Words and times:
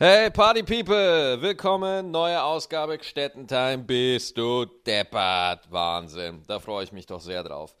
Hey 0.00 0.30
Party 0.30 0.62
People, 0.62 1.42
willkommen, 1.42 2.12
neue 2.12 2.40
Ausgabe 2.40 3.02
Städtentime. 3.02 3.78
Bist 3.78 4.38
du 4.38 4.64
deppert? 4.64 5.68
Wahnsinn, 5.72 6.44
da 6.46 6.60
freue 6.60 6.84
ich 6.84 6.92
mich 6.92 7.04
doch 7.06 7.20
sehr 7.20 7.42
drauf. 7.42 7.74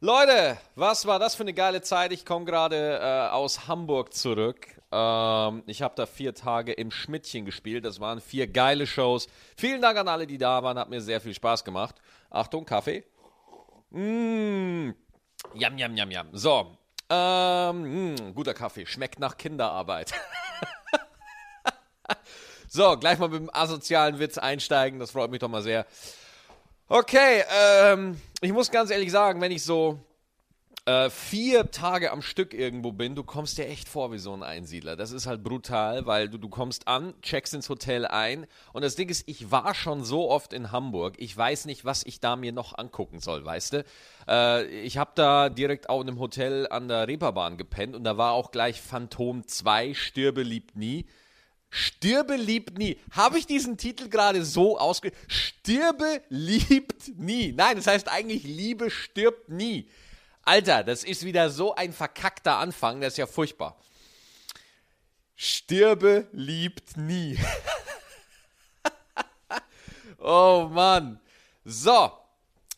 Leute, 0.00 0.58
was 0.74 1.06
war 1.06 1.20
das 1.20 1.36
für 1.36 1.44
eine 1.44 1.54
geile 1.54 1.80
Zeit? 1.80 2.10
Ich 2.10 2.26
komme 2.26 2.46
gerade 2.46 2.98
äh, 3.00 3.32
aus 3.32 3.68
Hamburg 3.68 4.12
zurück. 4.12 4.66
Ähm, 4.90 5.62
ich 5.68 5.82
habe 5.82 5.94
da 5.94 6.06
vier 6.06 6.34
Tage 6.34 6.72
im 6.72 6.90
Schmidtchen 6.90 7.44
gespielt. 7.44 7.84
Das 7.84 8.00
waren 8.00 8.20
vier 8.20 8.48
geile 8.48 8.84
Shows. 8.84 9.28
Vielen 9.56 9.80
Dank 9.80 9.96
an 9.96 10.08
alle, 10.08 10.26
die 10.26 10.38
da 10.38 10.64
waren. 10.64 10.76
Hat 10.76 10.90
mir 10.90 11.00
sehr 11.00 11.20
viel 11.20 11.32
Spaß 11.32 11.64
gemacht. 11.64 11.94
Achtung, 12.28 12.64
Kaffee. 12.64 13.04
Mmh. 13.90 14.94
Jam, 15.54 15.78
jam, 15.78 15.96
jam, 15.96 16.10
jam. 16.10 16.28
So. 16.32 16.76
Ähm, 17.08 18.14
mh, 18.14 18.32
guter 18.32 18.52
Kaffee. 18.52 18.84
Schmeckt 18.84 19.20
nach 19.20 19.36
Kinderarbeit. 19.36 20.12
so, 22.74 22.96
gleich 22.96 23.18
mal 23.18 23.28
mit 23.28 23.38
dem 23.38 23.50
asozialen 23.52 24.18
Witz 24.18 24.38
einsteigen. 24.38 24.98
Das 24.98 25.10
freut 25.10 25.30
mich 25.30 25.40
doch 25.40 25.50
mal 25.50 25.62
sehr. 25.62 25.84
Okay, 26.88 27.44
ähm, 27.54 28.18
ich 28.40 28.50
muss 28.50 28.70
ganz 28.70 28.90
ehrlich 28.90 29.10
sagen, 29.10 29.42
wenn 29.42 29.52
ich 29.52 29.62
so 29.62 30.00
äh, 30.86 31.10
vier 31.10 31.70
Tage 31.70 32.10
am 32.12 32.22
Stück 32.22 32.54
irgendwo 32.54 32.90
bin, 32.92 33.14
du 33.14 33.24
kommst 33.24 33.58
dir 33.58 33.68
echt 33.68 33.90
vor 33.90 34.10
wie 34.10 34.18
so 34.18 34.32
ein 34.32 34.42
Einsiedler. 34.42 34.96
Das 34.96 35.12
ist 35.12 35.26
halt 35.26 35.44
brutal, 35.44 36.06
weil 36.06 36.30
du, 36.30 36.38
du 36.38 36.48
kommst 36.48 36.88
an, 36.88 37.12
checkst 37.20 37.52
ins 37.52 37.68
Hotel 37.68 38.06
ein 38.06 38.46
und 38.72 38.82
das 38.82 38.96
Ding 38.96 39.10
ist, 39.10 39.28
ich 39.28 39.50
war 39.50 39.74
schon 39.74 40.02
so 40.02 40.30
oft 40.30 40.54
in 40.54 40.72
Hamburg, 40.72 41.16
ich 41.18 41.36
weiß 41.36 41.66
nicht, 41.66 41.84
was 41.84 42.06
ich 42.06 42.20
da 42.20 42.36
mir 42.36 42.52
noch 42.52 42.78
angucken 42.78 43.20
soll, 43.20 43.44
weißt 43.44 43.74
du? 43.74 43.84
Äh, 44.26 44.64
ich 44.80 44.96
habe 44.96 45.10
da 45.14 45.50
direkt 45.50 45.90
auch 45.90 46.00
in 46.00 46.08
einem 46.08 46.18
Hotel 46.18 46.66
an 46.70 46.88
der 46.88 47.06
Reeperbahn 47.06 47.58
gepennt 47.58 47.94
und 47.94 48.04
da 48.04 48.16
war 48.16 48.32
auch 48.32 48.50
gleich 48.50 48.80
Phantom 48.80 49.46
2, 49.46 49.92
Stirbe 49.92 50.42
liebt 50.42 50.74
nie. 50.74 51.04
Stirbe 51.74 52.36
liebt 52.36 52.76
nie. 52.76 53.00
Habe 53.12 53.38
ich 53.38 53.46
diesen 53.46 53.78
Titel 53.78 54.10
gerade 54.10 54.44
so 54.44 54.78
ausge... 54.78 55.10
Stirbe 55.26 56.20
liebt 56.28 57.16
nie. 57.16 57.52
Nein, 57.52 57.76
das 57.76 57.86
heißt 57.86 58.10
eigentlich 58.10 58.44
Liebe 58.44 58.90
stirbt 58.90 59.48
nie. 59.48 59.88
Alter, 60.42 60.84
das 60.84 61.02
ist 61.02 61.24
wieder 61.24 61.48
so 61.48 61.74
ein 61.74 61.94
verkackter 61.94 62.58
Anfang, 62.58 63.00
das 63.00 63.14
ist 63.14 63.16
ja 63.16 63.26
furchtbar. 63.26 63.80
Stirbe 65.34 66.28
liebt 66.32 66.98
nie. 66.98 67.38
oh 70.18 70.68
Mann. 70.70 71.20
So. 71.64 72.12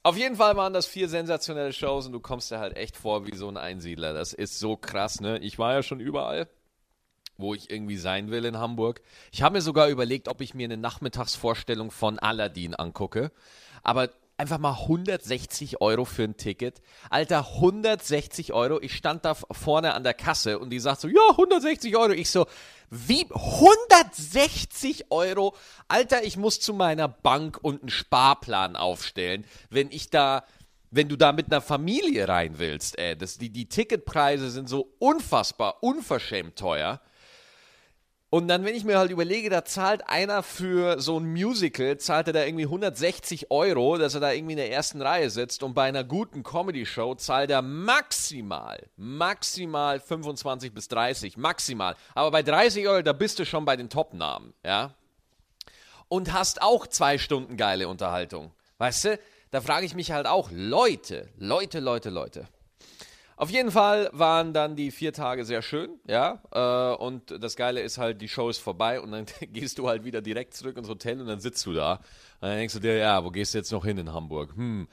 Auf 0.05 0.17
jeden 0.17 0.37
Fall 0.37 0.55
waren 0.57 0.73
das 0.73 0.87
vier 0.87 1.09
sensationelle 1.09 1.73
Shows 1.73 2.07
und 2.07 2.13
du 2.13 2.21
kommst 2.21 2.53
dir 2.53 2.61
halt 2.61 2.77
echt 2.77 2.97
vor 2.97 3.27
wie 3.27 3.35
so 3.35 3.49
ein 3.49 3.57
Einsiedler. 3.57 4.13
Das 4.13 4.33
ist 4.33 4.61
so 4.61 4.77
krass, 4.77 5.21
ne? 5.21 5.39
Ich 5.39 5.59
war 5.59 5.73
ja 5.73 5.83
schon 5.83 5.99
überall 5.99 6.49
wo 7.37 7.55
ich 7.55 7.71
irgendwie 7.71 7.97
sein 7.97 8.31
will 8.31 8.45
in 8.45 8.59
Hamburg. 8.59 9.01
Ich 9.33 9.43
habe 9.43 9.55
mir 9.55 9.63
sogar 9.63 9.89
überlegt, 9.89 10.29
ob 10.29 10.41
ich 10.41 10.55
mir 10.55 10.65
eine 10.65 10.77
Nachmittagsvorstellung 10.77 11.91
von 11.91 12.19
Aladdin 12.19 12.75
angucke. 12.75 13.33
Aber 13.83 14.11
einfach 14.37 14.59
mal 14.59 14.73
160 14.73 15.81
Euro 15.81 16.05
für 16.05 16.25
ein 16.25 16.37
Ticket. 16.37 16.81
Alter, 17.11 17.47
160 17.55 18.53
Euro. 18.53 18.81
Ich 18.81 18.95
stand 18.95 19.25
da 19.25 19.35
vorne 19.35 19.95
an 19.95 20.05
der 20.05 20.15
Kasse 20.15 20.59
und 20.59 20.71
die 20.71 20.81
sagt 20.81 21.01
so, 21.01 21.09
ja, 21.09 21.31
160 21.31 21.97
Euro. 21.97 22.13
Ich 22.13 22.31
so, 22.31 22.47
wie 22.91 23.27
160 23.31 25.11
Euro? 25.11 25.55
Alter, 25.89 26.25
ich 26.25 26.37
muss 26.37 26.61
zu 26.61 26.75
meiner 26.75 27.09
Bank 27.09 27.59
und 27.63 27.83
einen 27.83 27.91
Sparplan 27.91 28.77
aufstellen, 28.77 29.45
wenn 29.71 29.91
ich 29.91 30.11
da 30.11 30.45
wenn 30.95 31.09
du 31.09 31.17
da 31.17 31.33
mit 31.33 31.51
einer 31.51 31.61
Familie 31.61 32.29
rein 32.29 32.61
willst, 32.61 32.97
ey, 33.01 33.19
das, 33.19 33.37
die, 33.37 33.51
die 33.51 33.69
Ticketpreise 33.69 34.49
sind 34.49 34.69
so 34.69 34.95
unfassbar, 35.01 35.83
unverschämt 35.83 36.55
teuer. 36.55 37.01
Und 38.35 38.49
dann, 38.49 38.65
wenn 38.65 38.75
ich 38.75 38.83
mir 38.83 38.99
halt 38.99 39.13
überlege, 39.13 39.49
da 39.49 39.65
zahlt 39.65 40.09
einer 40.09 40.43
für 40.43 41.01
so 41.01 41.21
ein 41.21 41.25
Musical, 41.25 41.99
zahlt 41.99 42.27
er 42.27 42.33
da 42.33 42.45
irgendwie 42.45 42.65
160 42.65 43.53
Euro, 43.53 43.97
dass 43.97 44.15
er 44.15 44.21
da 44.21 44.33
irgendwie 44.33 44.55
in 44.55 44.59
der 44.59 44.73
ersten 44.73 45.01
Reihe 45.01 45.31
sitzt. 45.31 45.63
Und 45.63 45.75
bei 45.75 45.85
einer 45.85 46.03
guten 46.03 46.43
Comedy-Show 46.43 47.15
zahlt 47.15 47.53
er 47.53 47.63
maximal, 47.63 48.89
maximal 48.97 50.01
25 50.01 50.75
bis 50.75 50.89
30, 50.89 51.37
maximal. 51.37 51.95
Aber 52.17 52.33
bei 52.33 52.43
30 52.43 52.89
Euro, 52.89 53.03
da 53.03 53.13
bist 53.13 53.39
du 53.39 53.47
schon 53.47 53.65
bei 53.65 53.77
den 53.77 53.89
Top-Namen, 53.89 54.53
ja. 54.65 54.93
Und 56.09 56.33
hast 56.33 56.61
auch 56.61 56.89
zwei 56.89 57.19
Stunden 57.19 57.57
geile 57.57 57.87
Unterhaltung. 57.87 58.51
Weißt 58.79 59.05
du? 59.05 59.19
Da 59.53 59.61
frage 59.61 59.87
ich 59.87 59.95
mich 59.95 60.11
halt 60.11 60.27
auch, 60.27 60.51
Leute, 60.51 61.29
Leute, 61.39 61.79
Leute, 61.79 62.11
Leute. 62.11 62.49
Auf 63.37 63.51
jeden 63.51 63.71
Fall 63.71 64.09
waren 64.13 64.53
dann 64.53 64.77
die 64.77 64.91
vier 64.91 65.13
Tage 65.13 65.45
sehr 65.45 65.63
schön, 65.63 65.99
ja. 66.07 66.41
Äh, 66.53 66.97
und 66.97 67.43
das 67.43 67.57
Geile 67.57 67.81
ist 67.81 67.99
halt, 67.99 68.21
die 68.21 68.29
Show 68.29 68.49
ist 68.49 68.59
vorbei 68.59 69.01
und 69.01 69.11
dann 69.11 69.27
gehst 69.53 69.79
du 69.79 69.89
halt 69.89 70.05
wieder 70.05 70.23
direkt 70.23 70.55
zurück 70.55 70.77
ins 70.77 70.89
Hotel 70.89 71.21
und 71.21 71.27
dann 71.27 71.41
sitzt 71.41 71.67
du 71.67 71.73
da. 71.73 71.95
Und 72.41 72.49
dann 72.49 72.57
denkst 72.57 72.75
du 72.75 72.81
dir, 72.81 72.97
ja, 72.97 73.25
wo 73.25 73.31
gehst 73.31 73.55
du 73.55 73.59
jetzt 73.59 73.73
noch 73.73 73.85
hin 73.85 73.99
in 73.99 74.13
Hamburg? 74.13 74.55
Hm. 74.57 74.87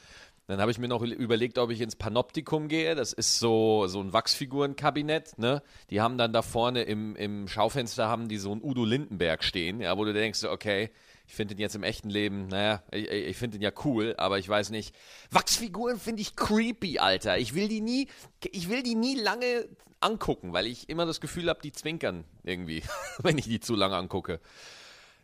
Dann 0.47 0.59
habe 0.59 0.71
ich 0.71 0.79
mir 0.79 0.89
noch 0.89 1.01
überlegt, 1.01 1.57
ob 1.59 1.69
ich 1.69 1.79
ins 1.79 1.95
Panoptikum 1.95 2.67
gehe. 2.67 2.93
Das 2.93 3.13
ist 3.13 3.39
so, 3.39 3.87
so 3.87 4.01
ein 4.01 4.11
Wachsfigurenkabinett. 4.11 5.37
Ne? 5.37 5.61
Die 5.89 6.01
haben 6.01 6.17
dann 6.17 6.33
da 6.33 6.41
vorne 6.41 6.83
im, 6.83 7.15
im 7.15 7.47
Schaufenster 7.47 8.09
haben 8.09 8.27
die 8.27 8.37
so 8.37 8.51
einen 8.51 8.61
Udo 8.61 8.83
Lindenberg 8.83 9.45
stehen, 9.45 9.79
ja, 9.79 9.97
wo 9.97 10.03
du 10.03 10.11
denkst, 10.11 10.43
okay, 10.43 10.89
ich 11.31 11.35
finde 11.37 11.55
den 11.55 11.61
jetzt 11.61 11.75
im 11.75 11.83
echten 11.83 12.09
Leben, 12.09 12.49
naja, 12.49 12.83
ich, 12.91 13.09
ich 13.09 13.37
finde 13.37 13.57
den 13.57 13.63
ja 13.63 13.71
cool, 13.85 14.15
aber 14.17 14.37
ich 14.37 14.49
weiß 14.49 14.69
nicht. 14.69 14.93
Wachsfiguren 15.29 15.97
finde 15.97 16.21
ich 16.21 16.35
creepy, 16.35 16.99
Alter. 16.99 17.37
Ich 17.37 17.55
will 17.55 17.69
die 17.69 17.79
nie, 17.79 18.09
ich 18.51 18.67
will 18.67 18.83
die 18.83 18.95
nie 18.95 19.15
lange 19.15 19.65
angucken, 20.01 20.51
weil 20.51 20.67
ich 20.67 20.89
immer 20.89 21.05
das 21.05 21.21
Gefühl 21.21 21.47
habe, 21.47 21.61
die 21.61 21.71
zwinkern 21.71 22.25
irgendwie, 22.43 22.83
wenn 23.19 23.37
ich 23.37 23.45
die 23.45 23.61
zu 23.61 23.75
lange 23.75 23.95
angucke. 23.95 24.41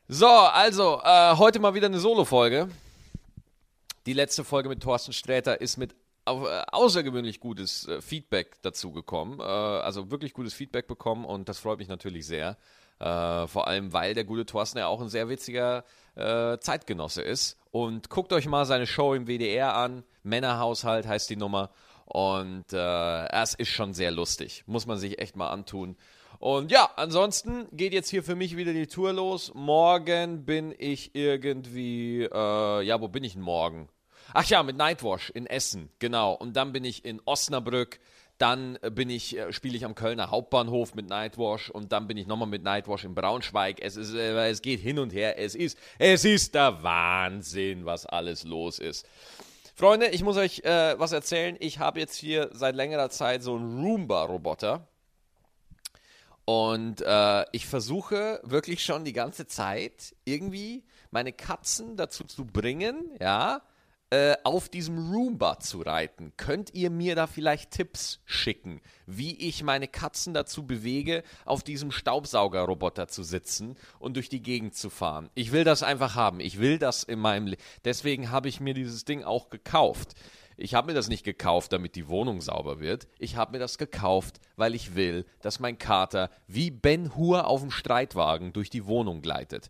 So, 0.08 0.30
also, 0.30 1.02
äh, 1.04 1.36
heute 1.36 1.60
mal 1.60 1.74
wieder 1.74 1.88
eine 1.88 2.00
Solo-Folge. 2.00 2.70
Die 4.06 4.14
letzte 4.14 4.46
Folge 4.46 4.70
mit 4.70 4.82
Thorsten 4.82 5.12
Sträter 5.12 5.60
ist 5.60 5.76
mit 5.76 5.94
äh, 6.26 6.30
außergewöhnlich 6.30 7.42
gutes 7.42 7.86
äh, 7.86 8.02
Feedback 8.02 8.62
dazu 8.62 8.94
gekommen. 8.94 9.42
Äh, 9.42 9.44
also 9.44 10.10
wirklich 10.10 10.34
gutes 10.34 10.54
Feedback 10.54 10.88
bekommen 10.88 11.26
und 11.26 11.50
das 11.50 11.60
freut 11.60 11.80
mich 11.80 11.90
natürlich 11.90 12.26
sehr. 12.26 12.56
Äh, 13.00 13.48
vor 13.48 13.68
allem, 13.68 13.94
weil 13.94 14.14
der 14.14 14.24
gute 14.24 14.46
Thorsten 14.46 14.80
ja 14.80 14.88
auch 14.88 15.02
ein 15.02 15.10
sehr 15.10 15.30
witziger 15.30 15.84
äh, 16.16 16.58
Zeitgenosse 16.60 17.22
ist. 17.22 17.58
Und 17.72 18.10
guckt 18.10 18.34
euch 18.34 18.48
mal 18.48 18.66
seine 18.66 18.88
Show 18.88 19.14
im 19.14 19.28
WDR 19.28 19.76
an. 19.76 20.04
Männerhaushalt 20.24 21.08
heißt 21.08 21.30
die 21.30 21.36
Nummer. 21.36 21.70
Und 22.06 22.72
äh, 22.72 23.28
es 23.28 23.54
ist 23.54 23.70
schon 23.70 23.94
sehr 23.94 24.12
lustig. 24.12 24.64
Muss 24.66 24.88
man 24.88 24.98
sich 24.98 25.20
echt 25.20 25.36
mal 25.36 25.50
antun. 25.50 25.98
Und 26.40 26.72
ja, 26.72 26.90
ansonsten 26.96 27.68
geht 27.72 27.94
jetzt 27.94 28.10
hier 28.10 28.24
für 28.24 28.36
mich 28.36 28.56
wieder 28.58 28.74
die 28.74 28.88
Tour 28.88 29.14
los. 29.14 29.52
Morgen 29.54 30.46
bin 30.46 30.74
ich 30.78 31.16
irgendwie, 31.16 32.24
äh, 32.24 32.82
ja, 32.82 33.02
wo 33.02 33.08
bin 33.08 33.24
ich 33.24 33.34
denn 33.34 33.42
morgen? 33.42 33.90
Ach 34.34 34.46
ja, 34.46 34.62
mit 34.62 34.78
Nightwash 34.78 35.30
in 35.32 35.48
Essen, 35.48 35.90
genau. 36.00 36.34
Und 36.34 36.56
dann 36.56 36.74
bin 36.74 36.84
ich 36.84 37.06
in 37.06 37.22
Osnabrück 37.26 38.00
dann 38.38 38.78
bin 38.92 39.10
ich, 39.10 39.38
äh, 39.38 39.52
spiele 39.52 39.76
ich 39.76 39.86
am 39.86 39.96
Kölner 39.96 40.30
Hauptbahnhof 40.30 40.94
mit 40.94 41.08
Nightwash 41.10 41.70
und 41.70 41.92
dann 41.92 42.08
bin 42.08 42.18
ich 42.18 42.28
nochmal 42.28 42.48
mit 42.48 42.64
Nightwash 42.64 43.04
in 43.04 43.16
Braunschweig. 43.16 43.80
Es, 43.82 43.96
ist, 43.96 44.14
äh, 44.14 44.50
es 44.50 44.62
geht 44.62 44.80
hin 44.80 45.00
und 45.00 45.14
her. 45.14 45.40
Es 45.40 45.56
ist, 45.56 45.78
es 45.98 46.24
ist 46.24 46.54
der 46.56 46.84
Wahnsinn, 46.84 47.86
was 47.86 48.06
alles 48.06 48.44
los 48.44 48.80
ist. 48.80 49.08
Freunde, 49.76 50.08
ich 50.08 50.24
muss 50.24 50.38
euch 50.38 50.60
äh, 50.60 51.00
was 51.00 51.12
erzählen. 51.12 51.56
Ich 51.60 51.80
habe 51.80 52.00
jetzt 52.00 52.16
hier 52.16 52.50
seit 52.54 52.76
längerer 52.76 53.10
Zeit 53.10 53.44
so 53.44 53.56
einen 53.56 53.84
Roomba-Roboter. 53.84 54.88
Und 56.46 57.02
äh, 57.02 57.46
ich 57.52 57.66
versuche 57.66 58.40
wirklich 58.44 58.84
schon 58.84 59.04
die 59.04 59.14
ganze 59.14 59.48
Zeit 59.48 60.16
irgendwie 60.24 60.84
meine 61.12 61.34
Katzen 61.34 61.98
dazu 61.98 62.24
zu 62.24 62.46
bringen, 62.46 63.12
ja, 63.20 63.58
äh, 63.58 63.60
auf 64.44 64.70
diesem 64.70 65.12
Roomba 65.12 65.60
zu 65.60 65.82
reiten. 65.82 66.32
Könnt 66.38 66.74
ihr 66.74 66.90
mir 66.90 67.16
da 67.16 67.28
vielleicht 67.28 67.72
Tipps 67.72 68.22
schicken, 68.24 68.80
wie 69.06 69.36
ich 69.36 69.64
meine 69.64 69.90
Katzen 69.90 70.34
dazu 70.34 70.66
bewege, 70.66 71.24
auf 71.44 71.62
diesem 71.62 71.92
Staubsaugerroboter 71.92 73.10
zu 73.10 73.24
sitzen 73.24 73.76
und 74.00 74.16
durch 74.16 74.30
die 74.30 74.42
Gegend 74.42 74.76
zu 74.76 74.90
fahren? 74.90 75.30
Ich 75.36 75.52
will 75.52 75.66
das 75.66 75.84
einfach 75.84 76.16
haben. 76.16 76.40
Ich 76.40 76.60
will 76.60 76.80
das 76.80 77.04
in 77.04 77.20
meinem 77.20 77.48
Leben. 77.48 77.62
Deswegen 77.84 78.32
habe 78.32 78.48
ich 78.48 78.62
mir 78.62 78.74
dieses 78.74 79.04
Ding 79.04 79.24
auch 79.26 79.50
gekauft. 79.50 80.14
Ich 80.60 80.74
habe 80.74 80.88
mir 80.88 80.94
das 80.94 81.10
nicht 81.10 81.24
gekauft, 81.24 81.72
damit 81.74 81.96
die 81.96 82.08
Wohnung 82.08 82.42
sauber 82.42 82.80
wird. 82.80 83.08
Ich 83.20 83.36
habe 83.36 83.52
mir 83.52 83.60
das 83.60 83.78
gekauft, 83.78 84.40
weil 84.56 84.74
ich 84.74 84.96
will, 84.96 85.26
dass 85.42 85.60
mein 85.60 85.78
Kater 85.78 86.32
wie 86.48 86.72
Ben 86.72 87.16
Hur 87.16 87.46
auf 87.46 87.62
dem 87.62 87.72
Streitwagen 87.72 88.54
durch 88.54 88.70
die 88.70 88.86
Wohnung 88.86 89.22
gleitet. 89.22 89.70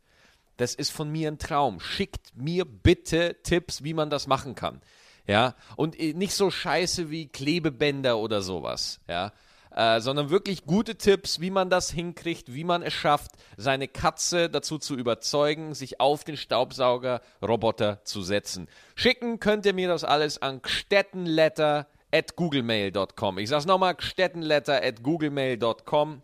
Das 0.58 0.76
ist 0.76 0.92
von 0.92 1.10
mir 1.10 1.30
ein 1.30 1.40
Traum. 1.40 1.80
Schickt 1.80 2.36
mir 2.36 2.66
bitte 2.66 3.38
Tipps, 3.44 3.84
wie 3.84 3.94
man 3.94 4.10
das 4.10 4.28
machen 4.28 4.56
kann. 4.56 4.82
Ja, 5.28 5.56
und 5.76 6.00
äh, 6.00 6.14
nicht 6.14 6.34
so 6.34 6.50
scheiße 6.50 7.10
wie 7.12 7.28
Klebebänder 7.28 8.18
oder 8.18 8.42
sowas. 8.42 9.00
Ja, 9.08 9.34
äh, 9.78 10.00
sondern 10.00 10.30
wirklich 10.30 10.66
gute 10.66 10.96
Tipps, 10.96 11.40
wie 11.40 11.52
man 11.52 11.70
das 11.70 11.92
hinkriegt, 11.92 12.54
wie 12.54 12.64
man 12.64 12.82
es 12.82 12.94
schafft, 12.94 13.32
seine 13.58 13.88
Katze 13.88 14.50
dazu 14.50 14.80
zu 14.80 14.96
überzeugen, 14.96 15.76
sich 15.76 16.00
auf 16.00 16.24
den 16.24 16.38
Staubsaugerroboter 16.38 18.04
zu 18.04 18.24
setzen. 18.24 18.68
Schicken 18.96 19.40
könnt 19.40 19.66
ihr 19.66 19.74
mir 19.74 19.88
das 19.88 20.04
alles 20.04 20.42
an 20.42 20.62
gstettenletter 20.62 21.88
at 22.12 22.36
googlemail.com. 22.36 23.38
Ich 23.38 23.50
sag's 23.50 23.66
nochmal, 23.66 23.96
gstettenletter 23.96 24.82
at 24.82 25.04
googlemail.com. 25.04 26.24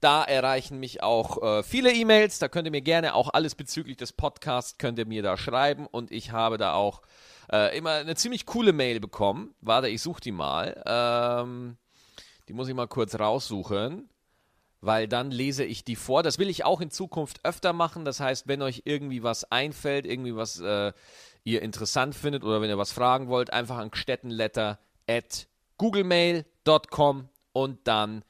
Da 0.00 0.22
erreichen 0.22 0.78
mich 0.78 1.02
auch 1.02 1.42
äh, 1.42 1.62
viele 1.62 1.92
E-Mails. 1.92 2.38
Da 2.38 2.48
könnt 2.48 2.66
ihr 2.66 2.70
mir 2.70 2.82
gerne 2.82 3.14
auch 3.14 3.30
alles 3.32 3.54
bezüglich 3.54 3.96
des 3.96 4.12
Podcasts 4.12 4.78
könnt 4.78 4.98
ihr 4.98 5.06
mir 5.06 5.22
da 5.22 5.36
schreiben. 5.36 5.86
Und 5.86 6.12
ich 6.12 6.30
habe 6.30 6.56
da 6.56 6.74
auch 6.74 7.02
äh, 7.50 7.76
immer 7.76 7.92
eine 7.92 8.14
ziemlich 8.14 8.46
coole 8.46 8.72
Mail 8.72 9.00
bekommen. 9.00 9.54
Warte, 9.60 9.88
ich 9.88 10.00
suche 10.00 10.20
die 10.20 10.32
mal. 10.32 10.82
Ähm, 10.86 11.76
die 12.48 12.52
muss 12.52 12.68
ich 12.68 12.74
mal 12.74 12.86
kurz 12.86 13.18
raussuchen, 13.18 14.08
weil 14.80 15.08
dann 15.08 15.30
lese 15.32 15.64
ich 15.64 15.84
die 15.84 15.96
vor. 15.96 16.22
Das 16.22 16.38
will 16.38 16.48
ich 16.48 16.64
auch 16.64 16.80
in 16.80 16.90
Zukunft 16.90 17.44
öfter 17.44 17.72
machen. 17.72 18.04
Das 18.04 18.20
heißt, 18.20 18.46
wenn 18.46 18.62
euch 18.62 18.82
irgendwie 18.84 19.22
was 19.24 19.50
einfällt, 19.50 20.06
irgendwie 20.06 20.36
was 20.36 20.60
äh, 20.60 20.92
ihr 21.42 21.62
interessant 21.62 22.14
findet 22.14 22.44
oder 22.44 22.60
wenn 22.60 22.70
ihr 22.70 22.78
was 22.78 22.92
fragen 22.92 23.28
wollt, 23.28 23.52
einfach 23.52 23.78
an 23.78 23.90
gstettenletter 23.90 24.78
at 25.08 25.48
googlemail.com 25.76 27.28
und 27.52 27.78
dann 27.88 28.24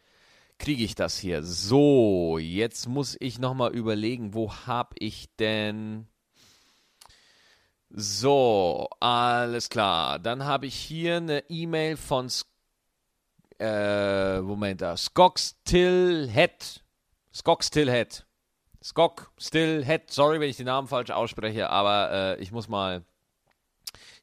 kriege 0.58 0.84
ich 0.84 0.94
das 0.94 1.18
hier. 1.18 1.42
So, 1.42 2.38
jetzt 2.38 2.88
muss 2.88 3.16
ich 3.20 3.38
nochmal 3.38 3.74
überlegen, 3.74 4.34
wo 4.34 4.52
habe 4.52 4.96
ich 4.98 5.28
denn... 5.36 6.06
So, 7.90 8.88
alles 9.00 9.70
klar. 9.70 10.18
Dann 10.18 10.44
habe 10.44 10.66
ich 10.66 10.74
hier 10.74 11.16
eine 11.16 11.48
E-Mail 11.48 11.96
von 11.96 12.28
äh, 13.58 14.40
Moment 14.40 14.82
da, 14.82 14.96
Skok 14.96 15.38
Stillhead. 15.38 16.82
Skok 17.34 17.64
Stillhead. 17.64 18.26
Skok 18.82 19.32
Stillhead. 19.38 20.10
Sorry, 20.10 20.38
wenn 20.38 20.50
ich 20.50 20.56
den 20.56 20.66
Namen 20.66 20.86
falsch 20.86 21.10
ausspreche, 21.10 21.70
aber 21.70 22.10
äh, 22.12 22.42
ich 22.42 22.52
muss 22.52 22.68
mal 22.68 23.04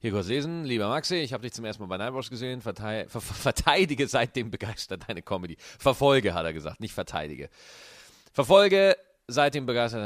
hier 0.05 0.11
kurz 0.11 0.27
lesen, 0.27 0.65
lieber 0.65 0.87
Maxi, 0.87 1.15
ich 1.15 1.33
habe 1.33 1.41
dich 1.41 1.51
zum 1.51 1.65
ersten 1.65 1.81
Mal 1.81 1.87
bei 1.87 1.97
Nightwatch 1.97 2.29
gesehen, 2.29 2.61
Vertei 2.61 3.07
ver 3.09 3.21
verteidige 3.21 4.07
seitdem 4.07 4.51
begeistert 4.51 5.09
deine 5.09 5.23
Comedy. 5.23 5.57
Verfolge, 5.79 6.35
hat 6.35 6.45
er 6.45 6.53
gesagt, 6.53 6.79
nicht 6.79 6.93
verteidige. 6.93 7.49
Verfolge 8.31 8.97
seitdem 9.27 9.65
begeistert. 9.65 10.03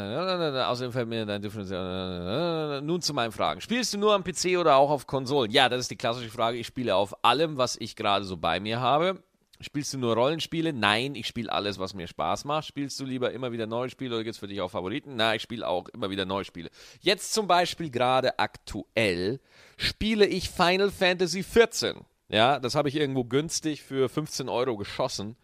Außerdem 0.68 0.94
fällt 0.94 1.10
mir 1.10 1.26
dein 1.26 1.42
Differenzial. 1.42 2.82
Nun 2.82 3.02
zu 3.02 3.14
meinen 3.14 3.34
Fragen. 3.34 3.60
Spielst 3.60 3.94
du 3.94 3.98
nur 3.98 4.14
am 4.14 4.24
PC 4.24 4.58
oder 4.58 4.78
auch 4.78 4.90
auf 4.90 5.06
Konsolen? 5.06 5.52
Ja, 5.52 5.68
das 5.68 5.82
ist 5.82 5.92
die 5.92 5.98
klassische 5.98 6.30
Frage. 6.30 6.58
Ich 6.58 6.68
spiele 6.68 6.96
auf 6.96 7.26
allem, 7.26 7.58
was 7.58 7.76
ich 7.76 7.98
gerade 7.98 8.24
so 8.24 8.38
bei 8.38 8.62
mir 8.62 8.80
habe. 8.80 9.22
Spielst 9.62 9.94
du 9.94 9.98
nur 9.98 10.16
Rollenspiele? 10.16 10.72
Nein, 10.72 11.16
ich 11.16 11.28
spiele 11.28 11.52
alles, 11.52 11.80
was 11.80 11.94
mir 11.94 12.08
Spaß 12.08 12.46
macht. 12.46 12.66
Spielst 12.66 12.98
du 13.00 13.06
lieber 13.06 13.32
immer 13.34 13.52
wieder 13.52 13.68
neue 13.68 13.90
Spiele 13.90 14.16
oder 14.16 14.24
gibt 14.24 14.36
es 14.36 14.40
für 14.40 14.48
dich 14.48 14.62
auch 14.62 14.72
Favoriten? 14.72 15.18
Nein, 15.18 15.36
ich 15.36 15.42
spiele 15.42 15.68
auch 15.68 15.90
immer 15.90 16.10
wieder 16.10 16.26
neue 16.26 16.46
Spiele. 16.46 16.70
Jetzt 17.02 17.34
zum 17.34 17.48
Beispiel 17.48 17.90
gerade 17.90 18.40
aktuell 18.40 19.42
spiele 19.76 20.26
ich 20.26 20.50
Final 20.50 20.90
Fantasy 20.92 21.44
XIV. 21.44 22.06
Ja, 22.30 22.60
das 22.60 22.76
habe 22.76 22.88
ich 22.88 22.96
irgendwo 22.96 23.26
günstig 23.26 23.84
für 23.84 24.08
15 24.08 24.48
Euro 24.48 24.78
geschossen. 24.78 25.36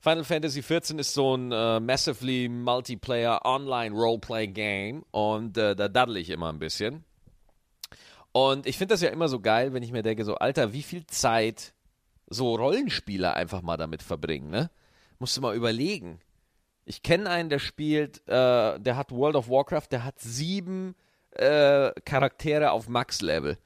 Final 0.00 0.24
Fantasy 0.24 0.62
XIV 0.62 0.98
ist 0.98 1.14
so 1.14 1.36
ein 1.36 1.52
äh, 1.52 1.78
massively 1.78 2.48
Multiplayer 2.48 3.44
Online 3.44 3.94
Roleplay 3.94 4.48
Game 4.48 5.04
und 5.12 5.56
äh, 5.56 5.76
da 5.76 5.86
daddle 5.86 6.18
ich 6.18 6.30
immer 6.30 6.52
ein 6.52 6.58
bisschen. 6.58 7.04
Und 8.32 8.66
ich 8.66 8.76
finde 8.76 8.94
das 8.94 9.02
ja 9.02 9.10
immer 9.10 9.28
so 9.28 9.38
geil, 9.38 9.72
wenn 9.72 9.84
ich 9.84 9.92
mir 9.92 10.02
denke, 10.02 10.24
so, 10.24 10.34
Alter, 10.34 10.72
wie 10.72 10.82
viel 10.82 11.06
Zeit 11.06 11.74
so 12.28 12.54
Rollenspieler 12.54 13.34
einfach 13.34 13.62
mal 13.62 13.76
damit 13.76 14.02
verbringen, 14.02 14.50
ne? 14.50 14.70
Musst 15.18 15.36
du 15.36 15.40
mal 15.40 15.56
überlegen. 15.56 16.20
Ich 16.84 17.02
kenne 17.02 17.28
einen, 17.30 17.48
der 17.48 17.58
spielt, 17.58 18.18
äh, 18.28 18.78
der 18.78 18.96
hat 18.96 19.10
World 19.10 19.36
of 19.36 19.48
Warcraft, 19.48 19.88
der 19.90 20.04
hat 20.04 20.20
sieben 20.20 20.94
äh, 21.32 21.90
Charaktere 22.04 22.70
auf 22.70 22.88
Max-Level. 22.88 23.58